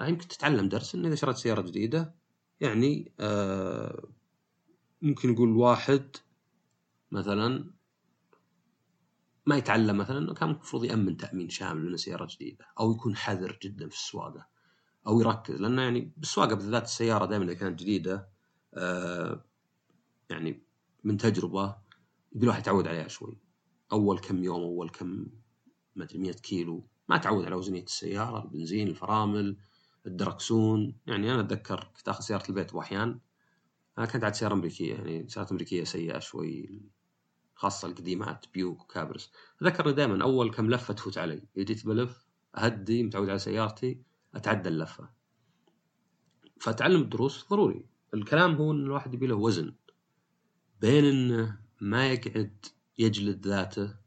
يمكن 0.00 0.28
تتعلم 0.28 0.68
درس 0.68 0.94
إن 0.94 1.06
إذا 1.06 1.14
شريت 1.14 1.36
سيارة 1.36 1.62
جديدة 1.62 2.14
يعني 2.60 3.12
آه، 3.20 4.08
ممكن 5.02 5.32
يقول 5.32 5.56
واحد 5.56 6.16
مثلا 7.10 7.70
ما 9.46 9.56
يتعلم 9.56 9.96
مثلا 9.96 10.18
إنه 10.18 10.34
كان 10.34 10.50
المفروض 10.50 10.84
يأمن 10.84 11.16
تأمين 11.16 11.48
شامل 11.48 11.90
من 11.90 11.96
سيارة 11.96 12.28
جديدة 12.30 12.66
أو 12.80 12.92
يكون 12.92 13.16
حذر 13.16 13.58
جدا 13.62 13.88
في 13.88 13.94
السواقة 13.94 14.46
أو 15.06 15.20
يركز 15.20 15.60
لأنه 15.60 15.82
يعني 15.82 16.12
بالسواقة 16.16 16.54
بالذات 16.54 16.84
السيارة 16.84 17.26
دائما 17.26 17.44
إذا 17.44 17.54
كانت 17.54 17.80
جديدة 17.80 18.28
آه 18.74 19.44
يعني 20.30 20.62
من 21.04 21.16
تجربة 21.16 21.76
يبي 22.32 22.44
الواحد 22.44 22.60
يتعود 22.60 22.88
عليها 22.88 23.08
شوي. 23.08 23.38
أول 23.92 24.18
كم 24.18 24.44
يوم 24.44 24.62
أول 24.62 24.88
كم 24.90 25.26
ما 25.96 26.04
أدري 26.04 26.18
100 26.18 26.32
كيلو 26.32 26.86
ما 27.08 27.16
تعود 27.16 27.44
على 27.44 27.54
وزنية 27.54 27.82
السيارة 27.82 28.44
البنزين 28.44 28.88
الفرامل. 28.88 29.56
الدركسون 30.06 30.96
يعني 31.06 31.32
أنا 31.34 31.40
أتذكر 31.40 31.90
كنت 31.96 32.08
آخذ 32.08 32.24
سيارة 32.24 32.48
البيت 32.48 32.70
ابو 32.70 32.80
احيان 32.80 33.20
أنا 33.98 34.06
كانت 34.06 34.24
عاد 34.24 34.34
سيارة 34.34 34.52
أمريكية 34.52 34.94
يعني 34.94 35.28
سيارات 35.28 35.50
أمريكية 35.50 35.84
سيئة 35.84 36.18
شوي 36.18 36.82
خاصة 37.54 37.88
القديمات 37.88 38.46
بيوك 38.54 38.80
وكابرس 38.80 39.32
أتذكر 39.56 39.90
دائما 39.90 40.24
أول 40.24 40.50
كم 40.50 40.70
لفة 40.70 40.94
تفوت 40.94 41.18
علي. 41.18 41.42
جيت 41.58 41.86
بلف 41.86 42.26
أهدي 42.56 43.02
متعود 43.02 43.28
على 43.28 43.38
سيارتي 43.38 44.02
أتعدى 44.34 44.68
اللفة. 44.68 45.08
فتعلم 46.60 47.00
الدروس 47.00 47.48
ضروري. 47.50 47.84
الكلام 48.14 48.54
هو 48.54 48.72
إن 48.72 48.80
الواحد 48.80 49.14
يبي 49.14 49.26
له 49.26 49.34
وزن. 49.34 49.74
بين 50.80 51.04
إنه 51.04 51.58
ما 51.80 52.12
يقعد 52.12 52.66
يجلد 52.98 53.46
ذاته 53.46 54.01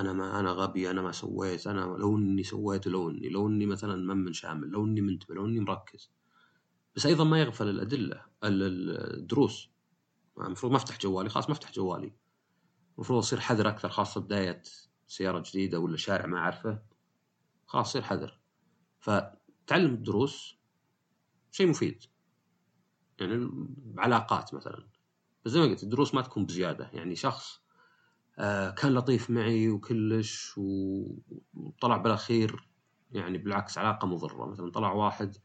أنا 0.00 0.12
ما 0.12 0.40
أنا 0.40 0.50
غبي 0.50 0.90
أنا 0.90 1.02
ما 1.02 1.12
سويت 1.12 1.66
أنا 1.66 1.80
لو 1.80 2.16
إني 2.16 2.42
سويت 2.42 2.86
لو 2.86 3.10
إني 3.10 3.28
لو 3.28 3.48
إني 3.48 3.66
مثلا 3.66 4.14
ممن 4.14 4.32
شامل 4.32 4.68
لو 4.68 4.84
إني 4.84 5.00
منتبه 5.00 5.34
لو 5.34 5.46
إني 5.46 5.60
مركز. 5.60 6.10
بس 6.96 7.06
أيضا 7.06 7.24
ما 7.24 7.40
يغفل 7.40 7.68
الأدلة 7.68 8.22
الدروس. 8.44 9.70
المفروض 10.38 10.72
ما 10.72 10.78
أفتح 10.78 10.98
جوالي 10.98 11.28
خلاص 11.28 11.48
ما 11.48 11.52
أفتح 11.52 11.72
جوالي. 11.72 12.12
المفروض 12.94 13.18
أصير 13.18 13.40
حذر 13.40 13.68
أكثر 13.68 13.88
خاصة 13.88 14.20
بداية 14.20 14.62
سيارة 15.06 15.42
جديدة 15.46 15.78
ولا 15.78 15.96
شارع 15.96 16.26
ما 16.26 16.38
أعرفه. 16.38 16.82
خلاص 17.66 17.92
صير 17.92 18.02
حذر. 18.02 18.40
فتعلم 19.00 19.94
الدروس 19.94 20.56
شيء 21.50 21.68
مفيد. 21.68 22.04
يعني 23.20 23.50
علاقات 23.98 24.54
مثلا. 24.54 24.88
بس 25.44 25.52
زي 25.52 25.60
ما 25.60 25.66
قلت 25.66 25.82
الدروس 25.82 26.14
ما 26.14 26.22
تكون 26.22 26.46
بزيادة. 26.46 26.90
يعني 26.92 27.16
شخص 27.16 27.60
كان 28.76 28.94
لطيف 28.94 29.30
معي 29.30 29.68
وكلش 29.68 30.58
وطلع 31.54 31.96
بالأخير 31.96 32.68
يعني 33.12 33.38
بالعكس 33.38 33.78
علاقة 33.78 34.06
مضرة. 34.06 34.46
مثلا 34.46 34.70
طلع 34.70 34.92
واحد 34.92 35.36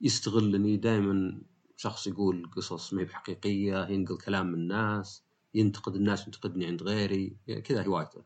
يستغلني 0.00 0.76
دائما 0.76 1.42
شخص 1.76 2.06
يقول 2.06 2.50
قصص 2.56 2.94
ما 2.94 3.02
بحقيقية 3.02 3.86
ينقل 3.86 4.18
كلام 4.18 4.46
من 4.46 4.54
الناس 4.54 5.24
ينتقد 5.54 5.96
الناس 5.96 6.26
ينتقدني 6.26 6.66
عند 6.66 6.82
غيري 6.82 7.36
كذا 7.64 7.86
هوايته. 7.86 8.22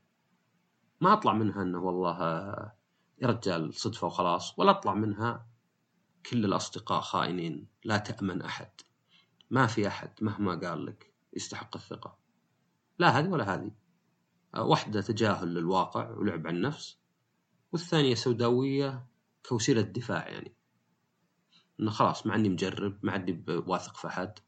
ما 1.00 1.12
أطلع 1.12 1.32
منها 1.32 1.62
إنه 1.62 1.78
والله 1.78 2.18
يا 3.22 3.26
رجال 3.28 3.74
صدفة 3.74 4.06
وخلاص 4.06 4.58
ولا 4.58 4.70
أطلع 4.70 4.94
منها 4.94 5.46
كل 6.30 6.44
الأصدقاء 6.44 7.00
خائنين 7.00 7.66
لا 7.84 7.98
تأمن 7.98 8.42
أحد. 8.42 8.70
ما 9.50 9.66
في 9.66 9.86
أحد 9.88 10.10
مهما 10.20 10.54
قال 10.54 10.86
لك 10.86 11.12
يستحق 11.36 11.76
الثقة. 11.76 12.18
لا 13.00 13.18
هذه 13.18 13.28
ولا 13.28 13.54
هذه. 13.54 13.70
واحدة 14.56 15.00
تجاهل 15.00 15.54
للواقع 15.54 16.10
ولعب 16.10 16.46
عن 16.46 16.56
النفس 16.56 16.98
والثانية 17.72 18.14
سوداوية 18.14 19.06
كوسيله 19.48 19.80
دفاع 19.80 20.28
يعني. 20.28 20.54
إنه 21.80 21.90
خلاص 21.90 22.26
مع 22.26 22.34
إني 22.34 22.48
مجرب 22.48 22.98
ما 23.02 23.12
عندي 23.12 23.44
واثق 23.48 23.96
في 23.96 24.06
أحد 24.06 24.38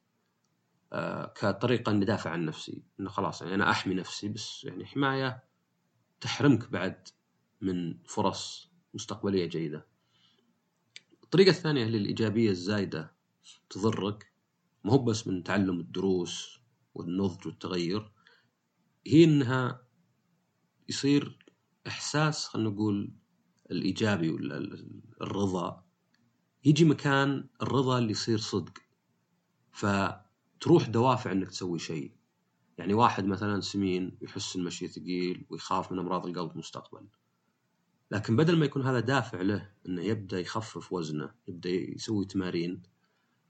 آه 0.92 1.26
كطريقة 1.26 1.90
إني 1.90 2.04
ادافع 2.04 2.30
عن 2.30 2.44
نفسي. 2.44 2.82
إنه 3.00 3.08
خلاص 3.10 3.42
يعني 3.42 3.54
أنا 3.54 3.70
أحمي 3.70 3.94
نفسي 3.94 4.28
بس 4.28 4.64
يعني 4.64 4.86
حماية 4.86 5.44
تحرمك 6.20 6.70
بعد 6.70 7.08
من 7.60 7.98
فرص 8.04 8.70
مستقبلية 8.94 9.46
جيدة. 9.46 9.86
الطريقة 11.22 11.50
الثانية 11.50 11.84
اللي 11.84 11.98
الايجابيه 11.98 12.50
الزايدة 12.50 13.12
تضرك 13.70 14.32
ما 14.84 14.92
هو 14.92 14.98
بس 14.98 15.26
من 15.26 15.42
تعلم 15.42 15.80
الدروس 15.80 16.58
والنضج 16.94 17.46
والتغير 17.46 18.12
هي 19.06 19.24
انها 19.24 19.82
يصير 20.88 21.38
إحساس 21.86 22.48
خلينا 22.48 22.70
نقول 22.70 23.12
الإيجابي 23.70 24.30
ولا 24.30 24.56
الرضا. 25.22 25.84
يجي 26.64 26.84
مكان 26.84 27.48
الرضا 27.62 27.98
اللي 27.98 28.10
يصير 28.10 28.38
صدق. 28.38 28.78
فتروح 29.72 30.88
دوافع 30.88 31.32
إنك 31.32 31.48
تسوي 31.48 31.78
شيء. 31.78 32.12
يعني 32.78 32.94
واحد 32.94 33.24
مثلا 33.24 33.60
سمين 33.60 34.18
يحس 34.22 34.56
المشي 34.56 34.88
ثقيل 34.88 35.46
ويخاف 35.50 35.92
من 35.92 35.98
أمراض 35.98 36.26
القلب 36.26 36.56
مستقبل 36.56 37.06
لكن 38.10 38.36
بدل 38.36 38.58
ما 38.58 38.64
يكون 38.64 38.82
هذا 38.82 39.00
دافع 39.00 39.40
له 39.40 39.70
إنه 39.88 40.02
يبدأ 40.02 40.40
يخفف 40.40 40.92
وزنه 40.92 41.30
يبدأ 41.48 41.70
يسوي 41.70 42.24
تمارين 42.24 42.82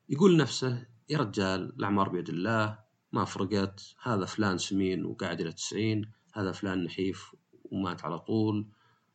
يقول 0.08 0.36
نفسه 0.36 0.86
يا 1.08 1.18
رجال 1.18 1.72
الأعمار 1.76 2.08
بيد 2.08 2.28
الله 2.28 2.78
ما 3.12 3.24
فرقت 3.24 3.94
هذا 4.02 4.24
فلان 4.24 4.58
سمين 4.58 5.04
وقاعد 5.04 5.40
إلى 5.40 5.52
90 5.52 6.12
هذا 6.34 6.52
فلان 6.52 6.84
نحيف 6.84 7.34
ومات 7.64 8.04
على 8.04 8.18
طول 8.18 8.68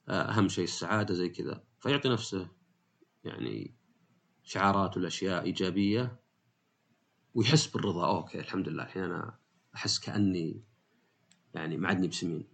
أهم 0.09 0.47
شيء 0.47 0.63
السعادة 0.63 1.13
زي 1.13 1.29
كذا. 1.29 1.63
فيعطي 1.79 2.09
نفسه 2.09 2.49
يعني 3.23 3.75
شعارات 4.43 4.97
والأشياء 4.97 5.43
إيجابية 5.43 6.19
ويحس 7.33 7.67
بالرضا. 7.67 8.07
أوكي 8.07 8.39
الحمد 8.39 8.69
لله. 8.69 8.83
الحين 8.83 9.03
أنا 9.03 9.39
أحس 9.75 9.99
كأني 9.99 10.63
يعني 11.53 11.77
ما 11.77 11.83
عدني 11.83 12.07
بسمين. 12.07 12.47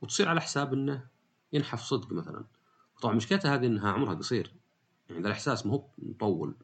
وتصير 0.00 0.28
على 0.28 0.40
حساب 0.40 0.72
إنه 0.72 1.08
ينحف 1.52 1.82
صدق 1.82 2.12
مثلا. 2.12 2.46
طبعا 3.02 3.14
مشكلتها 3.14 3.54
هذه 3.54 3.66
إنها 3.66 3.92
عمرها 3.92 4.14
قصير. 4.14 4.54
يعني 5.08 5.22
ذا 5.22 5.26
الإحساس 5.26 5.66
ما 5.66 5.72
هو 5.72 5.90
مطول. 5.98 6.56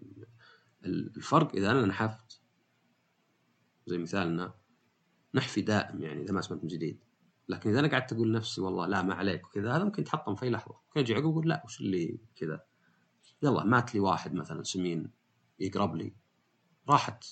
الفرق 0.85 1.56
إذا 1.56 1.70
أنا 1.70 1.87
نحفت 1.87 2.39
زي 3.90 3.99
مثالنا 3.99 4.54
نحفي 5.35 5.61
دائم 5.61 6.02
يعني 6.02 6.23
إذا 6.23 6.32
ما 6.32 6.40
سمعت 6.40 6.62
من 6.62 6.68
جديد. 6.68 7.04
لكن 7.49 7.70
إذا 7.70 7.80
أنا 7.80 7.88
قعدت 7.88 8.12
أقول 8.12 8.32
نفسي 8.32 8.61
والله 8.61 8.87
لا 8.87 9.02
ما 9.02 9.14
عليك 9.14 9.47
وكذا 9.47 9.76
هذا 9.76 9.85
ممكن 9.85 10.02
يتحطم 10.02 10.35
في 10.35 10.50
لحظة. 10.50 10.75
ممكن 10.87 11.00
أجي 11.00 11.14
عقب 11.14 11.25
أقول 11.25 11.49
لا 11.49 11.62
وش 11.64 11.80
اللي 11.80 12.20
كذا؟ 12.37 12.64
يلا 13.42 13.64
مات 13.64 13.94
لي 13.94 14.00
واحد 14.00 14.35
مثلا 14.35 14.62
سمين 14.62 15.11
يقرب 15.59 15.97
لي. 15.97 16.14
راحت. 16.88 17.25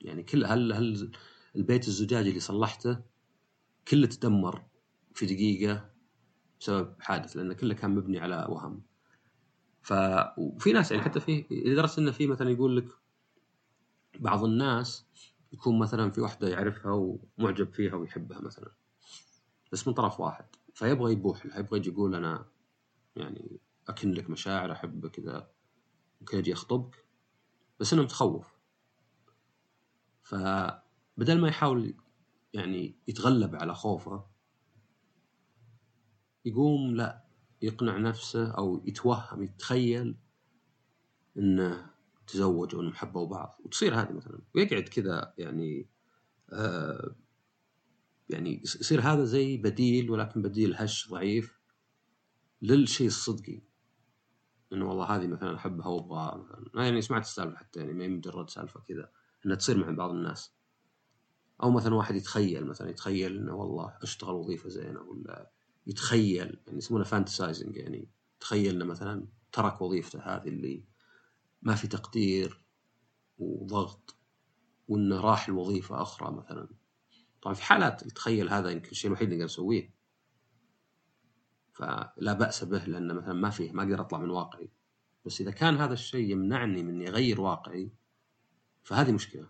يعني 0.00 0.22
كل 0.22 0.44
هل 0.44 0.72
هل 0.72 1.12
البيت 1.56 1.88
الزجاجي 1.88 2.28
اللي 2.28 2.40
صلحته 2.40 3.00
كله 3.88 4.06
تدمر 4.06 4.64
في 5.14 5.26
دقيقة 5.26 5.90
بسبب 6.60 6.94
حادث 7.00 7.36
لأنه 7.36 7.54
كله 7.54 7.74
كان 7.74 7.94
مبني 7.94 8.18
على 8.18 8.46
وهم. 8.48 8.82
ف 9.82 9.92
وفي 10.38 10.72
ناس 10.72 10.90
يعني 10.90 11.04
حتى 11.04 11.20
في 11.20 11.46
لدرجة 11.50 12.00
انه 12.00 12.10
في 12.10 12.26
مثلا 12.26 12.50
يقول 12.50 12.76
لك 12.76 12.88
بعض 14.20 14.44
الناس 14.44 15.06
يكون 15.52 15.78
مثلا 15.78 16.10
في 16.10 16.20
واحدة 16.20 16.48
يعرفها 16.48 16.92
ومعجب 16.92 17.72
فيها 17.72 17.94
ويحبها 17.94 18.40
مثلا. 18.40 18.72
بس 19.72 19.88
من 19.88 19.94
طرف 19.94 20.20
واحد. 20.20 20.44
فيبغى 20.74 21.12
يبوح 21.12 21.46
لها 21.46 21.58
يبغى 21.58 21.78
يجي 21.78 21.90
يقول 21.90 22.14
أنا 22.14 22.46
يعني 23.16 23.60
أكن 23.88 24.12
لك 24.12 24.30
مشاعر 24.30 24.72
أحبك 24.72 25.10
كذا 25.10 25.50
ممكن 26.20 26.38
يجي 26.38 26.50
يخطبك. 26.50 27.04
بس 27.80 27.92
إنه 27.92 28.02
متخوف. 28.02 28.58
فبدل 30.22 31.40
ما 31.40 31.48
يحاول 31.48 31.94
يعني 32.52 32.98
يتغلب 33.08 33.54
على 33.54 33.74
خوفه 33.74 34.26
يقوم 36.44 36.94
لا 36.96 37.24
يقنع 37.62 37.98
نفسه 37.98 38.50
أو 38.50 38.82
يتوهم 38.84 39.42
يتخيل 39.42 40.16
إنه 41.38 41.89
تزوجوا 42.32 42.78
وأنهم 42.78 42.94
حبوا 42.94 43.26
بعض 43.26 43.60
وتصير 43.64 43.94
هذه 43.94 44.12
مثلا. 44.12 44.40
ويقعد 44.54 44.82
كذا 44.82 45.34
يعني 45.38 45.88
آه 46.50 47.16
يعني 48.28 48.62
يصير 48.62 49.00
هذا 49.00 49.24
زي 49.24 49.56
بديل 49.56 50.10
ولكن 50.10 50.42
بديل 50.42 50.74
هش 50.76 51.10
ضعيف 51.10 51.60
للشيء 52.62 53.06
الصدقي. 53.06 53.62
إنه 54.72 54.88
والله 54.88 55.04
هذه 55.04 55.26
مثلا 55.26 55.56
أحبها 55.56 55.86
وابغى 55.86 56.38
مثلا. 56.38 56.84
يعني 56.84 57.02
سمعت 57.02 57.22
السالفة 57.22 57.56
حتى 57.56 57.80
يعني 57.80 57.92
ما 57.92 58.04
هي 58.04 58.08
مجرد 58.08 58.50
سالفة 58.50 58.80
كذا 58.80 59.10
إنها 59.46 59.56
تصير 59.56 59.76
مع 59.76 59.90
بعض 59.90 60.10
الناس. 60.10 60.54
أو 61.62 61.70
مثلا 61.70 61.94
واحد 61.94 62.14
يتخيل 62.14 62.66
مثلا 62.66 62.90
يتخيل 62.90 63.36
إنه 63.36 63.54
والله 63.54 63.98
أشتغل 64.02 64.34
وظيفة 64.34 64.68
زينة 64.68 65.00
ولا 65.00 65.50
يتخيل 65.86 66.58
يعني 66.66 66.78
يسمونه 66.78 67.04
فانتسايزنج 67.04 67.76
يعني 67.76 68.08
تخيل 68.40 68.74
إنه 68.74 68.84
مثلا 68.84 69.26
ترك 69.52 69.80
وظيفته 69.80 70.20
هذه 70.20 70.48
اللي 70.48 70.84
ما 71.62 71.74
في 71.74 71.88
تقدير 71.88 72.62
وضغط 73.38 74.16
وانه 74.88 75.20
راح 75.20 75.48
لوظيفه 75.48 76.02
أخرى 76.02 76.32
مثلا. 76.32 76.68
طبعا 77.42 77.54
في 77.54 77.62
حالات 77.62 78.06
يتخيل 78.06 78.48
هذا 78.48 78.70
يمكن 78.70 78.90
الشيء 78.90 79.08
الوحيد 79.08 79.24
اللي 79.24 79.36
نقدر 79.36 79.44
نسويه. 79.44 79.94
فلا 81.72 82.32
بأس 82.32 82.64
به 82.64 82.84
لأن 82.84 83.14
مثلا 83.14 83.34
ما 83.34 83.50
فيه 83.50 83.72
ما 83.72 83.82
أقدر 83.82 84.00
أطلع 84.00 84.18
من 84.18 84.30
واقعي. 84.30 84.70
بس 85.24 85.40
إذا 85.40 85.50
كان 85.50 85.76
هذا 85.76 85.92
الشيء 85.92 86.30
يمنعني 86.30 86.82
من 86.82 86.94
اني 86.94 87.08
أغير 87.08 87.40
واقعي 87.40 87.92
فهذه 88.82 89.12
مشكلة. 89.12 89.48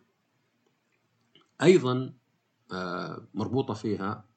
أيضا 1.63 2.15
آه، 2.73 3.29
مربوطة 3.35 3.75
فيها 3.75 4.29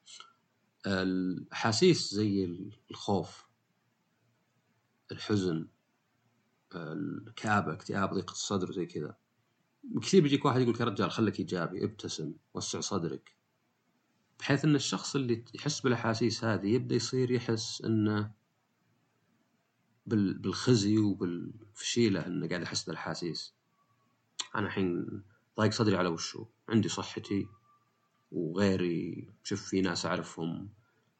الأحاسيس 0.86 2.14
زي 2.14 2.58
الخوف 2.90 3.48
الحزن 5.12 5.68
الكآبة 6.76 7.72
اكتئاب 7.72 8.14
ضيق 8.14 8.30
الصدر 8.30 8.72
زي 8.72 8.86
كذا. 8.86 9.16
كثير 10.02 10.22
بيجيك 10.22 10.44
واحد 10.44 10.60
يقول 10.60 10.76
يا 10.80 10.84
رجال 10.84 11.10
خليك 11.10 11.38
إيجابي 11.38 11.84
ابتسم 11.84 12.34
وسع 12.54 12.80
صدرك. 12.80 13.36
بحيث 14.38 14.64
إن 14.64 14.74
الشخص 14.74 15.16
اللي 15.16 15.44
يحس 15.54 15.80
بالأحاسيس 15.80 16.44
هذه 16.44 16.66
يبدأ 16.66 16.94
يصير 16.94 17.30
يحس 17.30 17.82
إنه 17.82 18.32
بالخزي 20.06 20.98
وبالفشيلة 20.98 22.26
إنه 22.26 22.48
قاعد 22.48 22.62
احس 22.62 22.84
بالأحاسيس. 22.84 23.54
أنا 24.54 24.66
الحين 24.66 25.22
ضايق 25.56 25.72
صدري 25.72 25.96
على 25.96 26.08
وشه 26.08 26.48
عندي 26.68 26.88
صحتي 26.88 27.46
وغيري 28.32 29.28
شوف 29.42 29.62
في 29.68 29.80
ناس 29.80 30.06
أعرفهم 30.06 30.68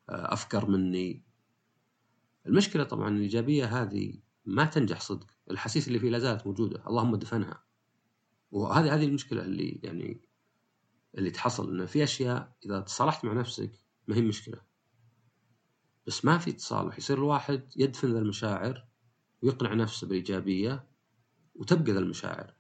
آه، 0.09 0.33
أفكر 0.33 0.67
مني. 0.67 1.23
المشكلة 2.47 2.85
طبعا 2.85 3.09
الإيجابية 3.09 3.83
هذه 3.83 4.15
ما 4.47 4.65
تنجح 4.65 5.01
صدق. 5.01 5.34
الحسيس 5.51 5.89
اللي 5.89 5.99
فيه 5.99 6.11
لا 6.11 6.19
زالت 6.19 6.47
موجودة. 6.47 6.87
اللهم 6.87 7.17
دفنها 7.17 7.65
وهذه 8.51 8.95
هذه 8.95 9.05
المشكلة 9.05 9.43
اللي 9.43 9.81
يعني 9.83 10.21
اللي 11.19 11.31
تحصل 11.31 11.71
إنه 11.71 11.87
في 11.87 12.05
أشياء 12.05 12.57
إذا 12.67 12.81
تصالحت 12.81 13.25
مع 13.25 13.33
نفسك 13.33 13.73
ما 14.09 14.17
هي 14.17 14.23
مشكلة. 14.23 14.61
بس 16.07 16.25
ما 16.25 16.39
في 16.39 16.53
تصالح. 16.53 16.99
يصير 16.99 17.19
الواحد 17.19 17.63
يدفن 17.77 18.13
ذا 18.13 18.19
المشاعر 18.19 18.87
ويقنع 19.43 19.75
نفسه 19.75 20.07
بالإيجابية 20.07 20.89
وتبقى 21.55 21.93
ذا 21.93 21.99
المشاعر. 21.99 22.55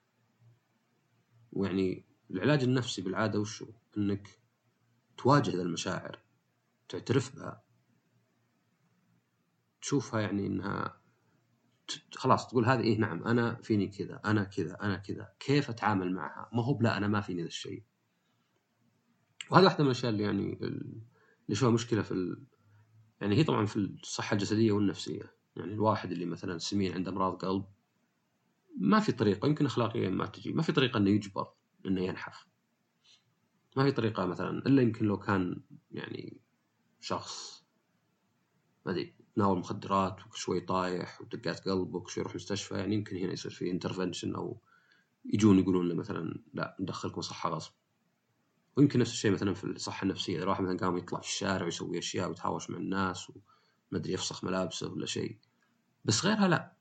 ويعني 1.52 2.06
العلاج 2.30 2.62
النفسي 2.62 3.02
بالعادة 3.02 3.40
وشو 3.40 3.66
إنك 3.96 4.40
تواجه 5.16 5.50
ذا 5.50 5.62
المشاعر 5.62 6.18
تعترف 6.88 7.36
بها 7.36 7.64
تشوفها 9.80 10.20
يعني 10.20 10.46
إنها 10.46 11.00
خلاص 12.14 12.48
تقول 12.48 12.64
هذه 12.66 12.80
إيه 12.80 12.98
نعم 12.98 13.24
أنا 13.24 13.54
فيني 13.54 13.88
كذا 13.88 14.20
أنا 14.24 14.44
كذا 14.44 14.76
أنا 14.82 14.96
كذا 14.96 15.32
كيف 15.40 15.70
أتعامل 15.70 16.12
معها؟ 16.12 16.50
ما 16.52 16.64
هو 16.64 16.74
بلا 16.74 16.96
أنا 16.96 17.08
ما 17.08 17.20
فيني 17.20 17.42
ذا 17.42 17.46
الشيء. 17.46 17.82
وهذا 19.50 19.64
واحدة 19.64 19.84
من 19.84 19.90
الأشياء 19.90 20.12
اللي 20.12 20.22
يعني 20.22 20.58
اللي 21.44 21.54
شوها 21.54 21.70
مشكلة 21.70 22.02
في 22.02 22.12
ال... 22.12 22.44
يعني 23.20 23.36
هي 23.36 23.44
طبعا 23.44 23.66
في 23.66 23.76
الصحة 23.76 24.34
الجسدية 24.34 24.72
والنفسية. 24.72 25.34
يعني 25.56 25.72
الواحد 25.72 26.12
اللي 26.12 26.26
مثلا 26.26 26.58
سمين 26.58 26.92
عنده 26.92 27.10
أمراض 27.10 27.44
قلب 27.44 27.64
ما 28.78 29.00
في 29.00 29.12
طريقة 29.12 29.46
يمكن 29.46 29.66
اخلاقيا 29.66 30.10
ما 30.10 30.26
تجي 30.26 30.52
ما 30.52 30.62
في 30.62 30.72
طريقة 30.72 30.98
إنه 30.98 31.10
يجبر 31.10 31.48
إنه 31.86 32.00
ينحف. 32.00 32.46
ما 33.76 33.84
في 33.84 33.92
طريقة 33.92 34.26
مثلا 34.26 34.50
إلا 34.50 34.82
يمكن 34.82 35.06
لو 35.06 35.18
كان 35.18 35.62
يعني 35.90 36.40
شخص 37.00 37.63
ما 38.86 38.92
ادري 38.92 39.14
تناول 39.34 39.58
مخدرات 39.58 40.26
وشوي 40.26 40.60
طايح 40.60 41.20
ودقات 41.20 41.68
قلب 41.68 41.94
وشوي 41.94 42.22
يروح 42.22 42.34
مستشفى 42.34 42.74
يعني 42.74 42.94
يمكن 42.94 43.16
هنا 43.16 43.32
يصير 43.32 43.52
في 43.52 43.70
انترفنشن 43.70 44.34
أو 44.34 44.60
يجون 45.24 45.58
يقولون 45.58 45.88
له 45.88 45.94
مثلا 45.94 46.42
لا 46.54 46.76
ندخلك 46.80 47.18
مصحه 47.18 47.50
غصب. 47.50 47.72
ويمكن 48.76 49.00
نفس 49.00 49.12
الشيء 49.12 49.30
مثلا 49.30 49.54
في 49.54 49.64
الصحة 49.64 50.02
النفسية 50.04 50.38
إذا 50.38 50.46
واحد 50.46 50.64
مثلا 50.64 50.78
قام 50.78 50.98
يطلع 50.98 51.20
في 51.20 51.26
الشارع 51.26 51.64
ويسوي 51.64 51.98
أشياء 51.98 52.28
ويتهاوش 52.28 52.70
مع 52.70 52.78
الناس 52.78 53.32
ومدري 53.92 54.12
يفسخ 54.12 54.44
ملابسه 54.44 54.92
ولا 54.92 55.06
شيء. 55.06 55.38
بس 56.04 56.24
غيرها 56.24 56.48
لا. 56.48 56.76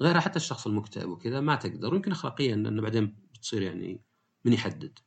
غيرها 0.00 0.20
حتى 0.20 0.36
الشخص 0.36 0.66
المكتئب 0.66 1.08
وكذا 1.08 1.40
ما 1.40 1.56
تقدر. 1.56 1.92
ويمكن 1.94 2.12
اخلاقيا 2.12 2.56
لأنه 2.56 2.82
بعدين 2.82 3.16
بتصير 3.34 3.62
يعني 3.62 4.00
من 4.44 4.52
يحدد. 4.52 4.98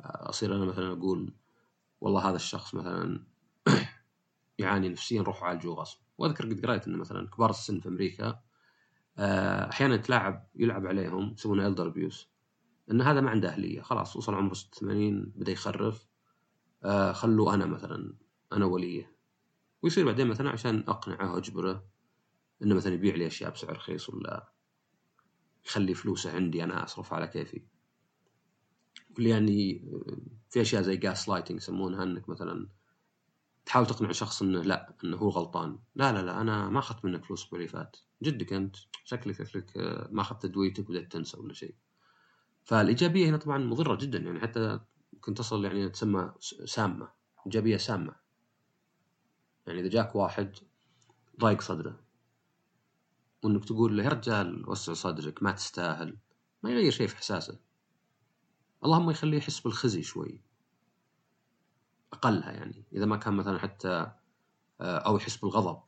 أصير 0.00 0.56
أنا 0.56 0.64
مثلا 0.64 0.92
أقول 0.92 1.34
والله 2.00 2.28
هذا 2.28 2.36
الشخص 2.36 2.74
مثلا 2.74 3.24
يعاني 4.58 4.88
نفسيا 4.88 5.22
روحوا 5.22 5.48
عالجوه 5.48 5.74
غصب. 5.74 5.98
وأذكر 6.18 6.44
قد 6.44 6.66
قريت 6.66 6.86
إنه 6.86 6.98
مثلا 6.98 7.28
كبار 7.28 7.50
السن 7.50 7.80
في 7.80 7.88
أمريكا 7.88 8.40
آه، 9.18 9.70
أحيانا 9.70 9.96
تلاعب 9.96 10.48
يلعب 10.54 10.86
عليهم 10.86 11.32
يسمونه 11.32 11.66
الدر 11.66 11.86
ابيوس 11.86 12.28
ان 12.90 13.00
هذا 13.00 13.20
ما 13.20 13.30
عنده 13.30 13.48
أهلية. 13.48 13.80
خلاص 13.80 14.16
وصل 14.16 14.34
عمره 14.34 14.54
86 14.54 15.32
بدأ 15.36 15.52
يخرف 15.52 16.08
آه 16.84 17.12
خلوه 17.12 17.54
أنا 17.54 17.66
مثلا 17.66 18.14
أنا 18.52 18.64
وليه. 18.64 19.12
ويصير 19.82 20.06
بعدين 20.06 20.26
مثلا 20.26 20.50
عشان 20.50 20.84
أقنعه 20.88 21.34
واجبره 21.34 21.84
إنه 22.62 22.74
مثلا 22.74 22.94
يبيع 22.94 23.14
لي 23.14 23.26
أشياء 23.26 23.50
بسعر 23.50 23.76
رخيص 23.76 24.10
ولا 24.10 24.52
يخلي 25.66 25.94
فلوسه 25.94 26.34
عندي 26.34 26.64
أنا 26.64 26.84
أصرف 26.84 27.12
على 27.12 27.26
كيفي. 27.26 27.62
واللي 29.14 29.30
يعني 29.30 29.84
في 30.50 30.60
أشياء 30.60 30.82
زي 30.82 30.96
gaslighting 30.96 31.56
يسمونها 31.56 32.02
إنك 32.02 32.28
مثلا 32.28 32.68
تحاول 33.68 33.86
تقنع 33.86 34.12
شخص 34.12 34.42
إنه 34.42 34.62
لا 34.62 34.94
إنه 35.04 35.16
هو 35.16 35.28
غلطان. 35.28 35.78
لا 35.94 36.12
لا 36.12 36.22
لا 36.22 36.40
أنا 36.40 36.68
ما 36.68 36.78
أخذت 36.78 37.04
منك 37.04 37.24
فلوس 37.24 37.52
اللي 37.52 37.68
فات. 37.68 37.96
جدك 38.22 38.52
أنت. 38.52 38.76
شكلك 39.04 39.42
شكلك 39.42 39.76
آه، 39.76 40.08
ما 40.10 40.22
أخذت 40.22 40.44
ادويتك 40.44 40.88
وبدأت 40.90 41.12
تنسى 41.12 41.36
ولا 41.40 41.54
شيء. 41.54 41.74
فالإيجابية 42.64 43.28
هنا 43.28 43.36
طبعا 43.36 43.58
مضرة 43.58 43.94
جدا 43.94 44.18
يعني 44.18 44.40
حتى 44.40 44.80
ممكن 45.12 45.34
تصل 45.34 45.64
يعني 45.64 45.88
تسمى 45.88 46.32
سامة. 46.64 47.08
إيجابية 47.46 47.76
سامة. 47.76 48.14
يعني 49.66 49.80
إذا 49.80 49.88
جاك 49.88 50.16
واحد 50.16 50.56
ضايق 51.40 51.60
صدره 51.60 52.00
وإنك 53.42 53.64
تقول 53.64 53.96
له 53.96 54.04
يا 54.04 54.08
رجال 54.08 54.70
وسع 54.70 54.92
صدرك 54.92 55.42
ما 55.42 55.52
تستاهل. 55.52 56.18
ما 56.62 56.70
يغير 56.70 56.90
شيء 56.90 57.06
في 57.06 57.14
إحساسه. 57.14 57.58
اللهم 58.84 59.10
يخليه 59.10 59.38
يحس 59.38 59.60
بالخزي 59.60 60.02
شوي. 60.02 60.47
أقلها 62.12 62.52
يعني. 62.52 62.84
إذا 62.92 63.06
ما 63.06 63.16
كان 63.16 63.34
مثلا 63.34 63.58
حتى 63.58 64.12
آه، 64.80 64.98
أو 64.98 65.16
يحس 65.16 65.36
بالغضب 65.36 65.82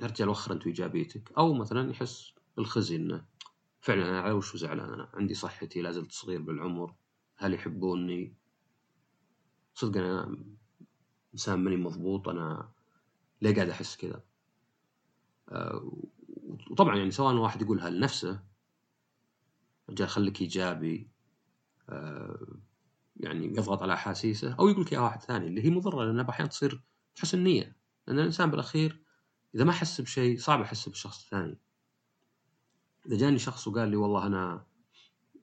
يا 0.00 0.06
رجال 0.06 0.28
وخر 0.28 0.52
أنت 0.52 0.66
ايجابيتك 0.66 1.32
أو 1.38 1.54
مثلا 1.54 1.90
يحس 1.90 2.34
بالخزي 2.56 2.96
إنه 2.96 3.24
فعلا 3.80 4.08
أنا 4.08 4.20
على 4.20 4.32
وش 4.32 4.56
زعلان؟ 4.56 4.92
أنا 4.92 5.10
عندي 5.14 5.34
صحتي 5.34 5.82
لا 5.82 5.92
زلت 5.92 6.12
صغير 6.12 6.40
بالعمر 6.40 6.94
هل 7.36 7.54
يحبوني؟ 7.54 8.34
صدق 9.74 10.00
أنا 10.00 10.36
إنسان 11.34 11.58
ماني 11.58 11.76
مضبوط 11.76 12.28
أنا 12.28 12.70
ليه 13.42 13.54
قاعد 13.54 13.68
أحس 13.68 13.96
كذا؟ 13.96 14.22
أه 15.48 15.92
وطبعا 16.70 16.96
يعني 16.96 17.10
سواء 17.10 17.34
واحد 17.34 17.62
يقولها 17.62 17.90
لنفسه 17.90 18.42
رجال 19.90 20.08
خليك 20.08 20.40
إيجابي 20.40 21.08
أه 21.88 22.46
يعني 23.20 23.46
يضغط 23.46 23.82
على 23.82 23.94
أحاسيسه 23.94 24.54
أو 24.54 24.68
يقول 24.68 24.84
لك 24.84 24.92
يا 24.92 25.00
واحد 25.00 25.22
ثاني 25.22 25.46
اللي 25.46 25.64
هي 25.64 25.70
مضرة 25.70 26.04
لانها 26.04 26.30
أحيانا 26.30 26.50
تصير 26.50 26.82
حسن 27.18 27.38
نيه 27.38 27.76
لأن 28.06 28.18
الإنسان 28.18 28.50
بالأخير 28.50 29.02
إذا 29.54 29.64
ما 29.64 29.72
حس 29.72 30.00
بشيء 30.00 30.38
صعب 30.38 30.60
يحس 30.60 30.88
بالشخص 30.88 31.22
الثاني. 31.22 31.58
إذا 33.06 33.16
جاني 33.16 33.38
شخص 33.38 33.68
وقال 33.68 33.88
لي 33.88 33.96
والله 33.96 34.26
أنا 34.26 34.66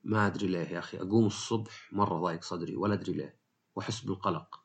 ما 0.04 0.26
أدري 0.26 0.46
ليه 0.46 0.68
يا 0.68 0.78
أخي 0.78 0.98
أقوم 0.98 1.26
الصبح 1.26 1.92
مرة 1.92 2.20
ضايق 2.20 2.42
صدري 2.42 2.76
ولا 2.76 2.94
أدري 2.94 3.12
ليه 3.12 3.38
وأحس 3.76 4.00
بالقلق. 4.00 4.60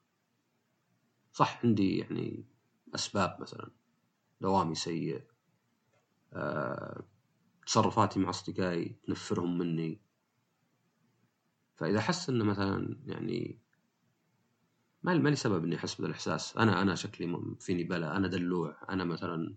صح 1.33 1.65
عندي 1.65 1.97
يعني 1.97 2.45
أسباب 2.95 3.37
مثلا 3.41 3.71
دوامي 4.41 4.75
سيء 4.75 5.21
أه، 6.33 7.03
تصرفاتي 7.65 8.19
مع 8.19 8.29
أصدقائي 8.29 8.95
تنفرهم 9.07 9.57
مني. 9.57 10.01
فإذا 11.83 12.01
حس 12.01 12.29
إنه 12.29 12.43
مثلا 12.43 12.97
يعني 13.05 13.59
ما 15.03 15.13
ما 15.17 15.29
لي 15.29 15.35
سبب 15.35 15.63
إني 15.63 15.75
أحس 15.75 15.95
بهذا 15.95 16.07
الاحساس 16.07 16.57
أنا 16.57 16.81
أنا 16.81 16.95
شكلي 16.95 17.55
فيني 17.59 17.83
بلا. 17.83 18.17
أنا 18.17 18.27
دلوع. 18.27 18.77
أنا 18.89 19.03
مثلا 19.03 19.55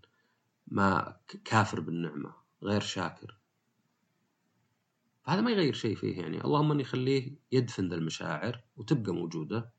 ما 0.67 1.17
كافر 1.45 1.79
بالنعمة. 1.79 2.35
غير 2.63 2.81
شاكر. 2.81 3.37
فهذا 5.23 5.41
ما 5.41 5.51
يغير 5.51 5.73
شيء 5.73 5.95
فيه 5.95 6.21
يعني. 6.21 6.43
اللهم 6.43 6.71
إني 6.71 6.81
يخليه 6.81 7.35
يدفن 7.51 7.89
ذا 7.89 7.95
المشاعر 7.95 8.63
وتبقى 8.77 9.13
موجودة 9.13 9.73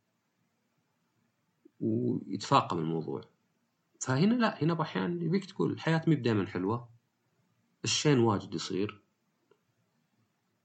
ويتفاقم 1.81 2.79
الموضوع. 2.79 3.21
فهنا 4.01 4.35
لا. 4.35 4.63
هنا 4.63 4.83
أحيانا 4.83 5.25
يبيك 5.25 5.45
تقول 5.45 5.73
الحياة 5.73 6.03
مي 6.07 6.15
دائما 6.15 6.47
حلوة. 6.47 6.89
الشين 7.85 8.19
واجد 8.19 8.55
يصير. 8.55 9.03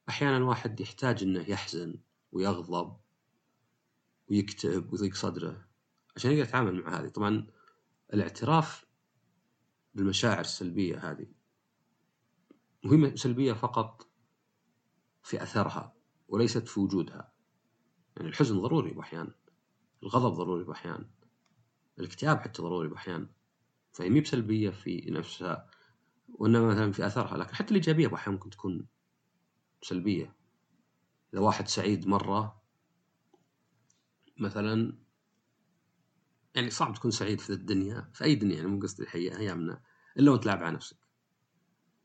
أحيانا 0.09 0.37
الواحد 0.37 0.79
يحتاج 0.79 1.23
إنه 1.23 1.49
يحزن 1.49 1.95
ويغضب 2.31 2.97
ويكتئب 4.27 4.93
ويضيق 4.93 5.13
صدره 5.15 5.67
عشان 6.15 6.31
يقدر 6.31 6.43
يتعامل 6.43 6.83
مع 6.83 6.99
هذه. 6.99 7.07
طبعا 7.07 7.47
الاعتراف 8.13 8.85
بالمشاعر 9.95 10.39
السلبية 10.39 11.11
هذه 11.11 11.27
وهي 12.85 13.17
سلبية 13.17 13.53
فقط 13.53 14.07
في 15.23 15.43
أثرها 15.43 15.93
وليست 16.27 16.67
في 16.67 16.79
وجودها. 16.79 17.33
يعني 18.17 18.29
الحزن 18.29 18.61
ضروري 18.61 18.91
بأحيان 18.91 19.31
الغضب 20.03 20.33
ضروري 20.33 20.63
بأحيان 20.63 21.09
الاكتئاب 21.99 22.37
حتى 22.37 22.61
ضروري 22.61 22.87
بأحيان. 22.87 23.29
فهي 23.91 24.09
مي 24.09 24.21
بسلبية 24.21 24.69
في 24.69 25.05
نفسها 25.11 25.69
وإنما 26.33 26.67
مثلا 26.67 26.91
في 26.91 27.07
أثرها 27.07 27.37
لكن 27.37 27.55
حتى 27.55 27.69
الإيجابية 27.69 28.07
بأحيان 28.07 28.33
ممكن 28.33 28.49
تكون 28.49 28.87
سلبية. 29.83 30.35
إذا 31.33 31.41
واحد 31.41 31.67
سعيد 31.67 32.07
مرة 32.07 32.63
مثلا 34.37 34.97
يعني 36.55 36.69
صعب 36.69 36.93
تكون 36.93 37.11
سعيد 37.11 37.41
في 37.41 37.49
الدنيا 37.49 38.11
في 38.13 38.23
أي 38.23 38.35
دنيا 38.35 38.55
يعني 38.55 38.67
مو 38.67 38.79
قصدي 38.79 39.03
الحقيقة 39.03 39.39
أيامنا 39.39 39.83
إلا 40.19 40.31
وأنت 40.31 40.45
لاعب 40.45 40.63
على 40.63 40.75
نفسك. 40.75 40.97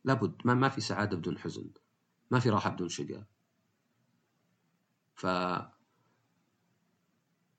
لابد 0.05 0.37
ما, 0.45 0.55
ما 0.55 0.69
في 0.69 0.81
سعادة 0.81 1.17
بدون 1.17 1.39
حزن 1.39 1.71
ما 2.31 2.39
في 2.41 2.51
راحة 2.51 2.71
بدون 2.71 2.89
شقاء. 2.89 3.25
ف 5.15 5.27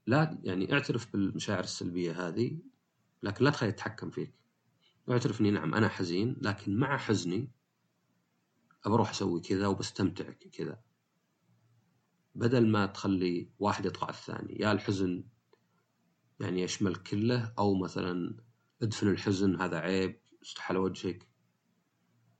لا 0.07 0.39
يعني 0.43 0.73
اعترف 0.73 1.13
بالمشاعر 1.13 1.63
السلبية 1.63 2.27
هذه 2.27 2.59
لكن 3.23 3.45
لا 3.45 3.51
تخليها 3.51 3.71
تتحكم 3.71 4.09
فيك. 4.09 4.33
اعترف 5.11 5.41
إني 5.41 5.51
نعم 5.51 5.73
أنا 5.75 5.87
حزين 5.87 6.37
لكن 6.41 6.77
مع 6.77 6.97
حزني 6.97 7.51
بروح 8.85 9.09
أسوي 9.09 9.41
كذا 9.41 9.67
وبستمتع 9.67 10.31
كذا. 10.31 10.81
بدل 12.35 12.67
ما 12.67 12.85
تخلي 12.85 13.51
واحد 13.59 13.85
يطغى 13.85 14.09
الثاني 14.09 14.59
يا 14.59 14.71
الحزن 14.71 15.23
يعني 16.39 16.61
يشمل 16.61 16.95
كله 16.95 17.53
أو 17.57 17.75
مثلا 17.75 18.37
ادفن 18.81 19.07
الحزن 19.07 19.61
هذا 19.61 19.77
عيب 19.79 20.21
استحل 20.41 20.77
وجهك. 20.77 21.29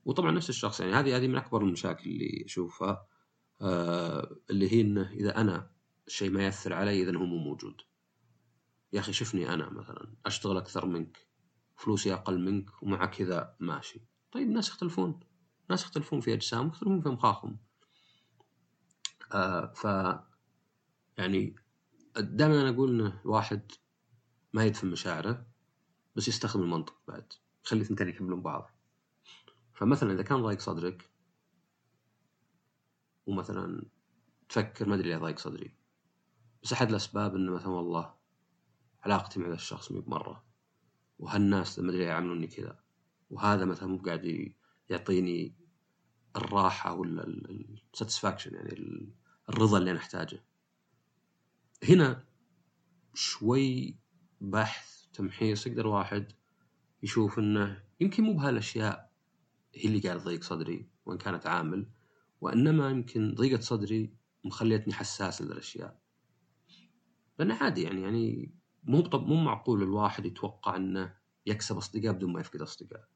وطبعا 0.04 0.30
نفس 0.30 0.50
الشخص 0.50 0.80
يعني 0.80 0.92
هذه 0.92 1.16
هذه 1.16 1.26
من 1.26 1.36
أكبر 1.36 1.62
المشاكل 1.62 2.10
اللي 2.10 2.44
أشوفها 2.44 3.06
آه 3.60 4.36
اللي 4.50 4.72
هي 4.72 4.80
إنه 4.80 5.10
إذا 5.12 5.40
أنا 5.40 5.70
الشيء 6.06 6.30
ما 6.30 6.42
يأثر 6.44 6.72
علي 6.72 7.02
إذا 7.02 7.16
هو 7.16 7.24
مو 7.24 7.36
موجود. 7.36 7.82
يا 8.92 9.00
أخي 9.00 9.12
شفني 9.12 9.54
أنا 9.54 9.70
مثلا 9.70 10.14
أشتغل 10.26 10.56
أكثر 10.56 10.86
منك 10.86 11.28
فلوسي 11.76 12.14
أقل 12.14 12.40
منك 12.40 12.82
ومع 12.82 13.06
كذا 13.06 13.56
ماشي. 13.60 14.00
طيب 14.32 14.48
الناس 14.48 14.68
يختلفون. 14.68 15.20
الناس 15.70 15.82
يختلفون 15.82 16.20
في 16.20 16.34
أجسام 16.34 16.68
يختلفون 16.68 17.00
في 17.00 17.08
مخاخهم. 17.08 17.58
آه 19.32 19.72
ف 19.72 19.84
يعني 21.18 21.56
دائما 22.16 22.60
أنا 22.60 22.70
أقول 22.70 22.90
إنه 22.90 23.20
الواحد 23.24 23.72
ما 24.52 24.64
يدفن 24.64 24.90
مشاعره 24.90 25.46
بس 26.16 26.28
يستخدم 26.28 26.62
المنطق 26.62 26.96
بعد 27.08 27.32
يخلي 27.64 27.82
اثنتين 27.82 28.08
يكملون 28.08 28.42
بعض. 28.42 28.70
فمثلا 29.74 30.12
إذا 30.12 30.22
كان 30.22 30.42
ضايق 30.42 30.60
صدرك 30.60 31.10
ومثلا 33.26 33.86
تفكر 34.48 34.88
ما 34.88 34.94
أدري 34.94 35.08
ليه 35.08 35.16
ضايق 35.16 35.38
صدري 35.38 35.74
بس 36.62 36.72
أحد 36.72 36.88
الأسباب 36.90 37.36
إنه 37.36 37.52
مثلا 37.52 37.68
والله 37.68 38.14
علاقتي 39.02 39.40
مع 39.40 39.48
ذا 39.48 39.54
الشخص 39.54 39.92
مي 39.92 40.00
بمرة 40.00 40.44
وهالناس 41.18 41.78
ما 41.78 41.90
أدري 41.90 42.04
يعاملوني 42.04 42.46
كذا 42.46 42.80
وهذا 43.30 43.64
مثلا 43.64 43.88
مو 43.88 43.98
قاعد 43.98 44.54
يعطيني 44.90 45.59
الراحة 46.36 46.94
ولا 46.94 47.26
ال 47.92 47.97
satisfaction 47.97 48.54
يعني 48.54 49.08
الرضا 49.48 49.78
اللي 49.78 49.90
أنا 49.90 49.98
احتاجه 49.98 50.44
هنا 51.88 52.24
شوي 53.14 53.96
بحث 54.40 55.06
تمحيص 55.12 55.66
يقدر 55.66 55.86
واحد 55.86 56.32
يشوف 57.02 57.38
إنه 57.38 57.82
يمكن 58.00 58.22
مو 58.22 58.32
بهالأشياء 58.32 59.10
هي 59.74 59.84
اللي 59.88 60.00
قاعد 60.00 60.20
تضيق 60.20 60.42
صدري 60.42 60.88
وإن 61.06 61.18
كانت 61.18 61.46
عامل 61.46 61.86
وإنما 62.40 62.90
يمكن 62.90 63.34
ضيقه 63.34 63.60
صدري 63.60 64.14
مخليتني 64.44 64.92
حساس 64.94 65.42
للأشياء. 65.42 66.00
لأنه 67.38 67.54
عادي 67.54 67.82
يعني 67.82 68.02
يعني 68.02 68.54
مو 68.84 69.02
مو 69.12 69.34
معقول 69.36 69.82
الواحد 69.82 70.26
يتوقع 70.26 70.76
إنه 70.76 71.16
يكسب 71.46 71.76
أصدقاء 71.76 72.12
بدون 72.12 72.32
ما 72.32 72.40
يفقد 72.40 72.62
أصدقاء. 72.62 73.08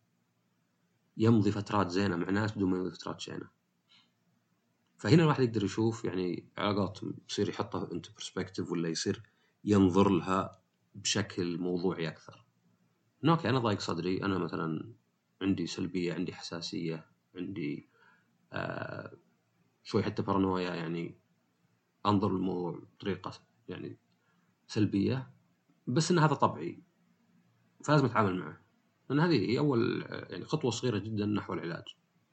يمضي 1.16 1.50
فترات 1.50 1.90
زينة 1.90 2.16
مع 2.16 2.30
ناس 2.30 2.52
بدون 2.52 2.70
ما 2.70 2.76
يمضي 2.76 2.90
فترات 2.90 3.20
شينة. 3.20 3.48
فهنا 4.98 5.22
الواحد 5.22 5.42
يقدر 5.42 5.64
يشوف 5.64 6.04
يعني 6.04 6.48
علاقاتهم 6.58 7.14
يصير 7.28 7.48
يحطها 7.48 7.92
انت 7.92 8.06
برسبكتيف 8.14 8.70
ولا 8.72 8.88
يصير 8.88 9.22
ينظر 9.64 10.08
لها 10.08 10.62
بشكل 10.94 11.58
موضوعي 11.58 12.08
أكثر. 12.08 12.44
أوكي 13.28 13.48
أنا 13.48 13.58
ضايق 13.58 13.80
صدري 13.80 14.24
أنا 14.24 14.38
مثلا 14.38 14.94
عندي 15.42 15.66
سلبية 15.66 16.14
عندي 16.14 16.34
حساسية 16.34 17.06
عندي 17.36 17.88
آه 18.52 19.16
شوي 19.82 20.02
حتى 20.02 20.22
بارانويا 20.22 20.74
يعني 20.74 21.18
أنظر 22.06 22.32
للموضوع 22.32 22.82
بطريقة 22.98 23.32
يعني 23.68 23.98
سلبية 24.66 25.30
بس 25.86 26.10
إن 26.10 26.18
هذا 26.18 26.34
طبعي 26.34 26.82
فلازم 27.84 28.04
أتعامل 28.04 28.38
معه. 28.38 28.63
لأن 29.10 29.20
هذه 29.20 29.50
هي 29.50 29.58
أول 29.58 30.06
يعني 30.10 30.44
خطوة 30.44 30.70
صغيرة 30.70 30.98
جدا 30.98 31.26
نحو 31.26 31.54
العلاج. 31.54 31.84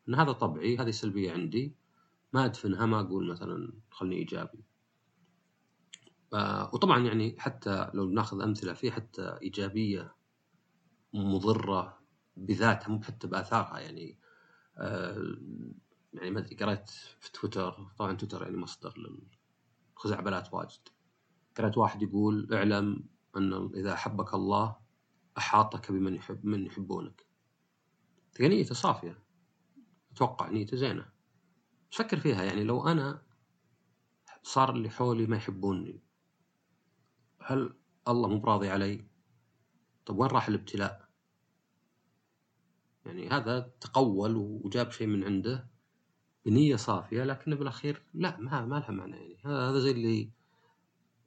ان 0.09 0.15
هذا 0.15 0.31
طبعي 0.31 0.77
هذه 0.77 0.91
سلبية 0.91 1.31
عندي. 1.31 1.75
ما 2.33 2.45
ادفنها 2.45 2.85
ما 2.85 2.99
أقول 2.99 3.31
مثلا 3.31 3.73
خلني 3.91 4.15
إيجابي. 4.15 4.63
وطبعا 6.73 7.05
يعني 7.05 7.35
حتى 7.39 7.91
لو 7.93 8.09
نأخذ 8.09 8.41
أمثلة 8.41 8.73
في 8.73 8.91
حتى 8.91 9.37
إيجابية 9.41 10.15
مضرة 11.13 11.99
بذاتها 12.37 12.89
مو 12.89 13.01
حتى 13.01 13.27
بآثارها 13.27 13.79
يعني 13.79 14.17
آه 14.77 15.37
يعني 16.13 16.31
ما 16.31 16.39
أدري 16.39 16.55
قريت 16.55 16.89
في 17.19 17.31
تويتر 17.31 17.87
طبعا 17.97 18.13
تويتر 18.13 18.43
يعني 18.43 18.57
مصدر 18.57 18.93
للخزعبلات 19.97 20.53
واجد. 20.53 20.79
قريت 21.57 21.77
واحد 21.77 22.01
يقول 22.01 22.53
اعلم 22.53 23.03
أن 23.37 23.71
إذا 23.75 23.93
أحبك 23.93 24.33
الله 24.33 24.75
أحاطك 25.37 25.91
بمن 25.91 26.15
يحب 26.15 26.45
من 26.45 26.65
يحبونك. 26.65 27.25
نيته 28.39 28.75
صافية. 28.75 29.23
أتوقع 30.11 30.49
نيته 30.49 30.77
زينة. 30.77 31.05
فكر 31.91 32.19
فيها 32.19 32.43
يعني 32.43 32.63
لو 32.63 32.87
أنا 32.87 33.21
صار 34.43 34.75
اللي 34.75 34.89
حولي 34.89 35.25
ما 35.25 35.37
يحبوني 35.37 36.03
هل 37.39 37.73
الله 38.07 38.29
مو 38.29 38.39
براضي 38.39 38.69
علي؟ 38.69 39.05
طب 40.05 40.17
وين 40.17 40.29
راح 40.29 40.47
الابتلاء؟ 40.47 41.09
يعني 43.05 43.29
هذا 43.29 43.59
تقول 43.59 44.35
وجاب 44.35 44.91
شيء 44.91 45.07
من 45.07 45.23
عنده 45.23 45.67
بنية 46.45 46.75
صافية 46.75 47.23
لكن 47.23 47.55
بالأخير 47.55 48.03
لا 48.13 48.37
ما 48.39 48.65
ما 48.65 48.75
لها 48.75 48.91
معنى 48.91 49.15
يعني. 49.15 49.37
هذا 49.45 49.79
زي 49.79 49.91
اللي 49.91 50.31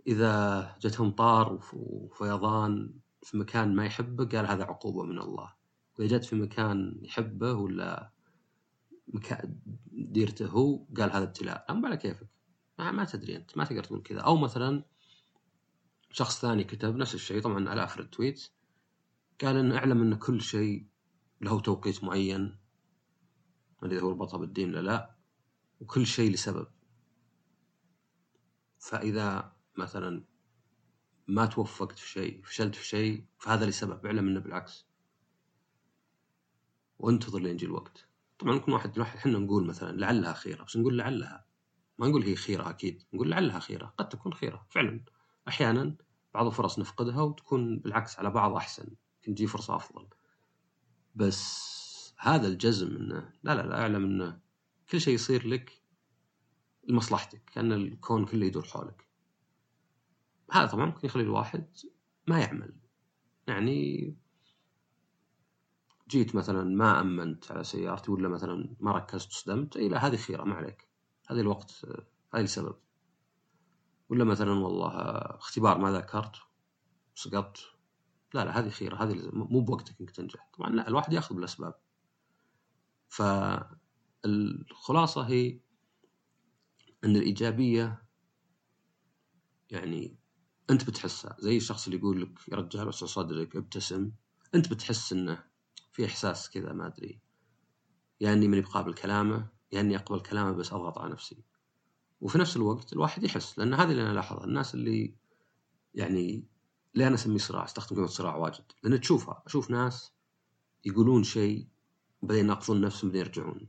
إذا 0.06 0.76
جتهم 0.80 1.10
طار 1.10 1.60
وفيضان 1.72 2.98
في 3.24 3.36
مكان 3.36 3.74
ما 3.74 3.86
يحبه 3.86 4.24
قال 4.24 4.46
هذا 4.46 4.64
عقوبة 4.64 5.02
من 5.02 5.18
الله. 5.18 5.54
وإذا 5.98 6.16
جت 6.16 6.24
في 6.24 6.36
مكان 6.36 6.98
يحبه 7.02 7.52
ولا 7.52 8.12
مكان 9.08 9.58
ديرته 9.92 10.46
هو 10.46 10.86
قال 10.96 11.10
هذا 11.12 11.24
ابتلاء. 11.24 11.64
أما 11.70 11.88
على 11.88 11.96
كيفك؟ 11.96 12.28
ما, 12.78 12.90
ما 12.90 13.04
تدري 13.04 13.36
أنت 13.36 13.56
ما 13.58 13.64
تقدر 13.64 13.84
تقول 13.84 14.02
كذا. 14.02 14.20
أو 14.20 14.36
مثلا 14.36 14.84
شخص 16.10 16.40
ثاني 16.40 16.64
كتب 16.64 16.96
نفس 16.96 17.14
الشيء 17.14 17.40
طبعا 17.40 17.72
آلاف 17.72 18.00
التويت 18.00 18.50
قال 19.40 19.56
إن 19.56 19.72
أعلم 19.72 20.02
أن 20.02 20.14
كل 20.14 20.40
شيء 20.40 20.86
له 21.40 21.60
توقيت 21.60 22.04
معين 22.04 22.42
ما 23.82 23.88
أدري 23.88 24.02
هو 24.02 24.10
ربطها 24.10 24.38
بالدين 24.38 24.68
ولا 24.68 24.80
لا 24.80 25.14
وكل 25.80 26.06
شيء 26.06 26.30
لسبب. 26.30 26.66
فإذا 28.78 29.52
مثلا 29.76 30.24
ما 31.28 31.46
توفقت 31.46 31.98
في 31.98 32.08
شيء 32.08 32.42
فشلت 32.42 32.74
في 32.74 32.86
شيء 32.86 33.24
فهذا 33.38 33.66
لسبب 33.66 34.06
أعلم 34.06 34.28
إنه 34.28 34.40
بالعكس. 34.40 34.86
وانتظر 36.98 37.38
لين 37.38 37.54
يجي 37.54 37.66
الوقت. 37.66 38.06
طبعا 38.38 38.54
ممكن 38.54 38.72
واحد 38.72 38.98
إحنا 38.98 39.38
نقول 39.38 39.66
مثلا 39.66 39.96
لعلها 39.96 40.32
خيرة 40.32 40.64
بس 40.64 40.76
نقول 40.76 40.98
لعلها. 40.98 41.44
ما 41.98 42.08
نقول 42.08 42.22
هي 42.22 42.36
خيرة 42.36 42.70
أكيد 42.70 43.02
نقول 43.12 43.30
لعلها 43.30 43.58
خيرة 43.58 43.94
قد 43.98 44.08
تكون 44.08 44.34
خيرة 44.34 44.66
فعلا. 44.70 45.00
أحيانا 45.48 45.96
بعض 46.34 46.46
الفرص 46.46 46.78
نفقدها 46.78 47.22
وتكون 47.22 47.78
بالعكس 47.78 48.18
على 48.18 48.30
بعض 48.30 48.54
أحسن 48.56 48.82
يمكن 48.82 49.34
تجي 49.34 49.46
فرصة 49.46 49.76
أفضل. 49.76 50.06
بس 51.14 51.74
هذا 52.18 52.48
الجزم 52.48 52.96
إنه 52.96 53.32
لا 53.42 53.54
لا 53.54 53.62
لا 53.62 53.80
أعلم 53.80 54.04
إنه 54.04 54.40
كل 54.90 55.00
شيء 55.00 55.14
يصير 55.14 55.46
لك 55.46 55.82
لمصلحتك 56.88 57.42
كأن 57.54 57.72
الكون 57.72 58.24
كله 58.24 58.46
يدور 58.46 58.64
حولك. 58.64 59.13
هذا 60.50 60.66
طبعا 60.66 60.86
ممكن 60.86 61.06
يخلي 61.06 61.22
الواحد 61.22 61.66
ما 62.26 62.40
يعمل. 62.40 62.74
يعني 63.46 64.16
جيت 66.08 66.34
مثلا 66.34 66.64
ما 66.64 67.00
أمنت 67.00 67.52
على 67.52 67.64
سيارتي 67.64 68.10
ولا 68.10 68.28
مثلا 68.28 68.76
ما 68.80 68.92
ركزت 68.92 69.28
وصدمت 69.28 69.76
إي 69.76 69.88
لا 69.88 70.06
هذه 70.06 70.16
خيرة 70.16 70.44
ما 70.44 70.54
عليك. 70.54 70.88
هذه 71.28 71.40
الوقت 71.40 71.86
هذه 72.34 72.42
السبب. 72.42 72.76
ولا 74.08 74.24
مثلا 74.24 74.50
والله 74.50 74.88
اختبار 75.36 75.78
ما 75.78 75.92
ذاكرت 75.92 76.36
سقطت. 77.14 77.60
لا 78.34 78.44
لا 78.44 78.58
هذه 78.58 78.68
خيرة 78.68 78.96
هذه 78.96 79.30
مو 79.32 79.60
بوقتك 79.60 80.00
إنك 80.00 80.10
تنجح. 80.10 80.48
طبعا 80.58 80.70
لا 80.70 80.88
الواحد 80.88 81.12
يأخذ 81.12 81.34
بالأسباب. 81.34 81.74
فالخلاصه 84.24 85.22
هي 85.22 85.60
إن 87.04 87.16
الإيجابية 87.16 88.04
يعني 89.70 90.23
أنت 90.70 90.84
بتحسها 90.84 91.36
زي 91.38 91.56
الشخص 91.56 91.86
اللي 91.86 91.98
يقول 91.98 92.22
لك 92.22 92.48
يا 92.52 92.56
رجال 92.56 92.88
وسع 92.88 93.06
صدرك 93.06 93.56
ابتسم. 93.56 94.10
أنت 94.54 94.70
بتحس 94.70 95.12
إنه 95.12 95.44
في 95.92 96.06
إحساس 96.06 96.50
كذا 96.50 96.72
ما 96.72 96.86
أدري. 96.86 97.20
يا 98.20 98.32
إني 98.32 98.48
ماني 98.48 98.62
بقابل 98.62 98.94
كلامه 98.94 99.48
يا 99.72 99.80
إني 99.80 99.96
أقبل 99.96 100.20
كلامه 100.20 100.52
بس 100.52 100.72
أضغط 100.72 100.98
على 100.98 101.12
نفسي. 101.12 101.44
وفي 102.20 102.38
نفس 102.38 102.56
الوقت 102.56 102.92
الواحد 102.92 103.24
يحس 103.24 103.58
لأن 103.58 103.74
هذه 103.74 103.90
اللي 103.90 104.02
أنا 104.02 104.12
الاحظها 104.12 104.44
الناس 104.44 104.74
اللي 104.74 105.14
يعني 105.94 106.44
ليه 106.94 107.06
أنا 107.06 107.14
أسميه 107.14 107.38
صراع 107.38 107.64
أستخدم 107.64 107.96
كلمة 107.96 108.06
صراع 108.08 108.36
واجد. 108.36 108.64
لأن 108.82 109.00
تشوفها 109.00 109.42
أشوف 109.46 109.70
ناس 109.70 110.12
يقولون 110.84 111.24
شيء 111.24 111.66
بعدين 112.22 112.44
يناقضون 112.44 112.80
نفسهم 112.80 113.10
بعدين 113.10 113.26
يرجعون. 113.26 113.68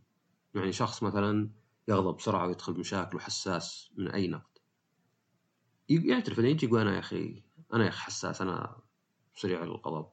يعني 0.55 0.73
شخص 0.73 1.03
مثلا 1.03 1.49
يغضب 1.87 2.17
بسرعة 2.17 2.47
ويدخل 2.47 2.73
بمشاكل 2.73 3.17
وحساس 3.17 3.89
من 3.97 4.07
أي 4.07 4.27
نقد 4.27 4.54
يعترف 5.89 6.39
انه 6.39 6.47
يجي 6.47 6.65
يقول 6.65 6.81
أنا 6.81 6.93
يا 6.93 6.99
أخي 6.99 7.43
أنا 7.73 7.83
يا 7.83 7.89
أخي 7.89 8.01
حساس 8.01 8.41
أنا 8.41 8.77
سريع 9.35 9.63
الغضب. 9.63 10.09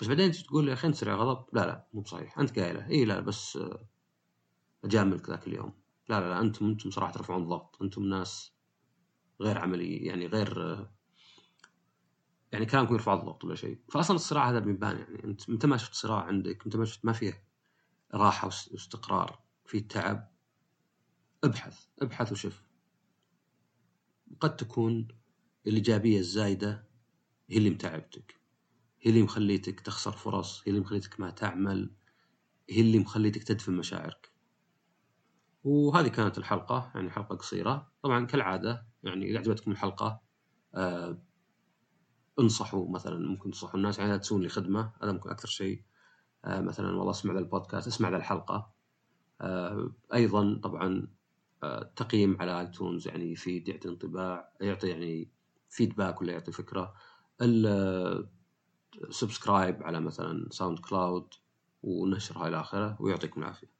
بس 0.00 0.08
بعدين 0.08 0.32
تقول 0.32 0.68
يا 0.68 0.72
أخي 0.72 0.88
أنت 0.88 0.96
سريع 0.96 1.14
الغضب؟ 1.14 1.44
لا 1.52 1.66
لا 1.66 1.86
مو 1.92 2.00
بصحيح. 2.00 2.38
أنت 2.38 2.58
قايله. 2.58 2.88
إي 2.88 3.04
لا 3.04 3.20
بس 3.20 3.58
أجاملك 4.84 5.30
ذاك 5.30 5.46
اليوم. 5.46 5.72
لا 6.08 6.20
لا 6.20 6.28
لا 6.28 6.40
أنتم 6.40 6.66
أنتم 6.66 6.90
صراحة 6.90 7.12
ترفعون 7.12 7.42
الضغط. 7.42 7.82
أنتم 7.82 8.04
ناس 8.04 8.52
غير 9.40 9.58
عملي 9.58 9.96
يعني 9.96 10.26
غير 10.26 10.86
يعني 12.52 12.66
كلامكم 12.66 12.94
يرفع 12.94 13.14
الضغط 13.14 13.44
ولا 13.44 13.54
شيء. 13.54 13.78
فاصلا 13.88 14.16
الصراع 14.16 14.50
هذا 14.50 14.58
بيبان 14.58 14.98
يعني 14.98 15.24
أنت 15.24 15.48
أنت 15.48 15.66
ما 15.66 15.76
شفت 15.76 15.94
صراع 15.94 16.22
عندك 16.22 16.64
أنت 16.64 16.76
ما 16.76 16.84
شفت 16.84 17.04
ما 17.04 17.12
فيه 17.12 17.44
راحة 18.14 18.46
واستقرار 18.46 19.40
في 19.66 19.80
تعب. 19.80 20.30
ابحث 21.44 21.86
ابحث 22.02 22.32
وشوف. 22.32 22.62
قد 24.40 24.56
تكون 24.56 25.08
الإيجابية 25.66 26.18
الزايدة 26.18 26.88
هي 27.50 27.56
اللي 27.56 27.70
متعبتك. 27.70 28.40
هي 29.00 29.10
اللي 29.10 29.22
مخليتك 29.22 29.80
تخسر 29.80 30.12
فرص 30.12 30.60
هي 30.60 30.70
اللي 30.70 30.80
مخليتك 30.80 31.20
ما 31.20 31.30
تعمل 31.30 31.94
هي 32.70 32.80
اللي 32.80 32.98
مخليتك 32.98 33.42
تدفن 33.42 33.72
مشاعرك. 33.72 34.32
وهذه 35.64 36.08
كانت 36.08 36.38
الحلقة 36.38 36.92
يعني 36.94 37.10
حلقة 37.10 37.36
قصيرة. 37.36 37.92
طبعا 38.02 38.26
كالعادة 38.26 38.86
يعني 39.02 39.30
إذا 39.30 39.38
عجبتكم 39.38 39.70
الحلقة 39.70 40.22
آه 40.74 41.22
انصحوا 42.40 42.90
مثلا 42.90 43.18
ممكن 43.28 43.50
تنصحوا 43.50 43.76
الناس 43.76 43.98
يعني 43.98 44.18
تسوون 44.18 44.42
لي 44.42 44.48
خدمة. 44.48 44.92
هذا 45.02 45.12
ممكن 45.12 45.30
أكثر 45.30 45.48
شيء. 45.48 45.84
آه 46.44 46.60
مثلا 46.60 46.88
والله 46.96 47.10
أسمع 47.10 47.32
ذا 47.32 47.38
البودكاست 47.38 47.86
أسمع 47.86 48.08
ذا 48.08 48.16
الحلقة. 48.16 48.74
آه 49.40 49.94
أيضا 50.14 50.60
طبعا 50.62 51.08
تقييم 51.96 52.36
على 52.40 52.60
iTunes 52.60 53.08
يعني 53.08 53.32
يفيد 53.32 53.68
يعطي 53.68 53.88
انطباع 53.88 54.52
يعطي 54.60 54.88
يعني 54.88 55.30
feedback 55.68 56.20
ولا 56.20 56.32
يعطي 56.32 56.52
فكرة. 56.52 56.94
subscribe 59.10 59.82
على 59.82 60.00
مثلا 60.00 60.48
SoundCloud 60.50 61.34
ونشرها 61.82 62.48
إلى 62.48 62.60
آخره 62.60 62.96
ويعطيكم 63.02 63.40
العافية. 63.42 63.73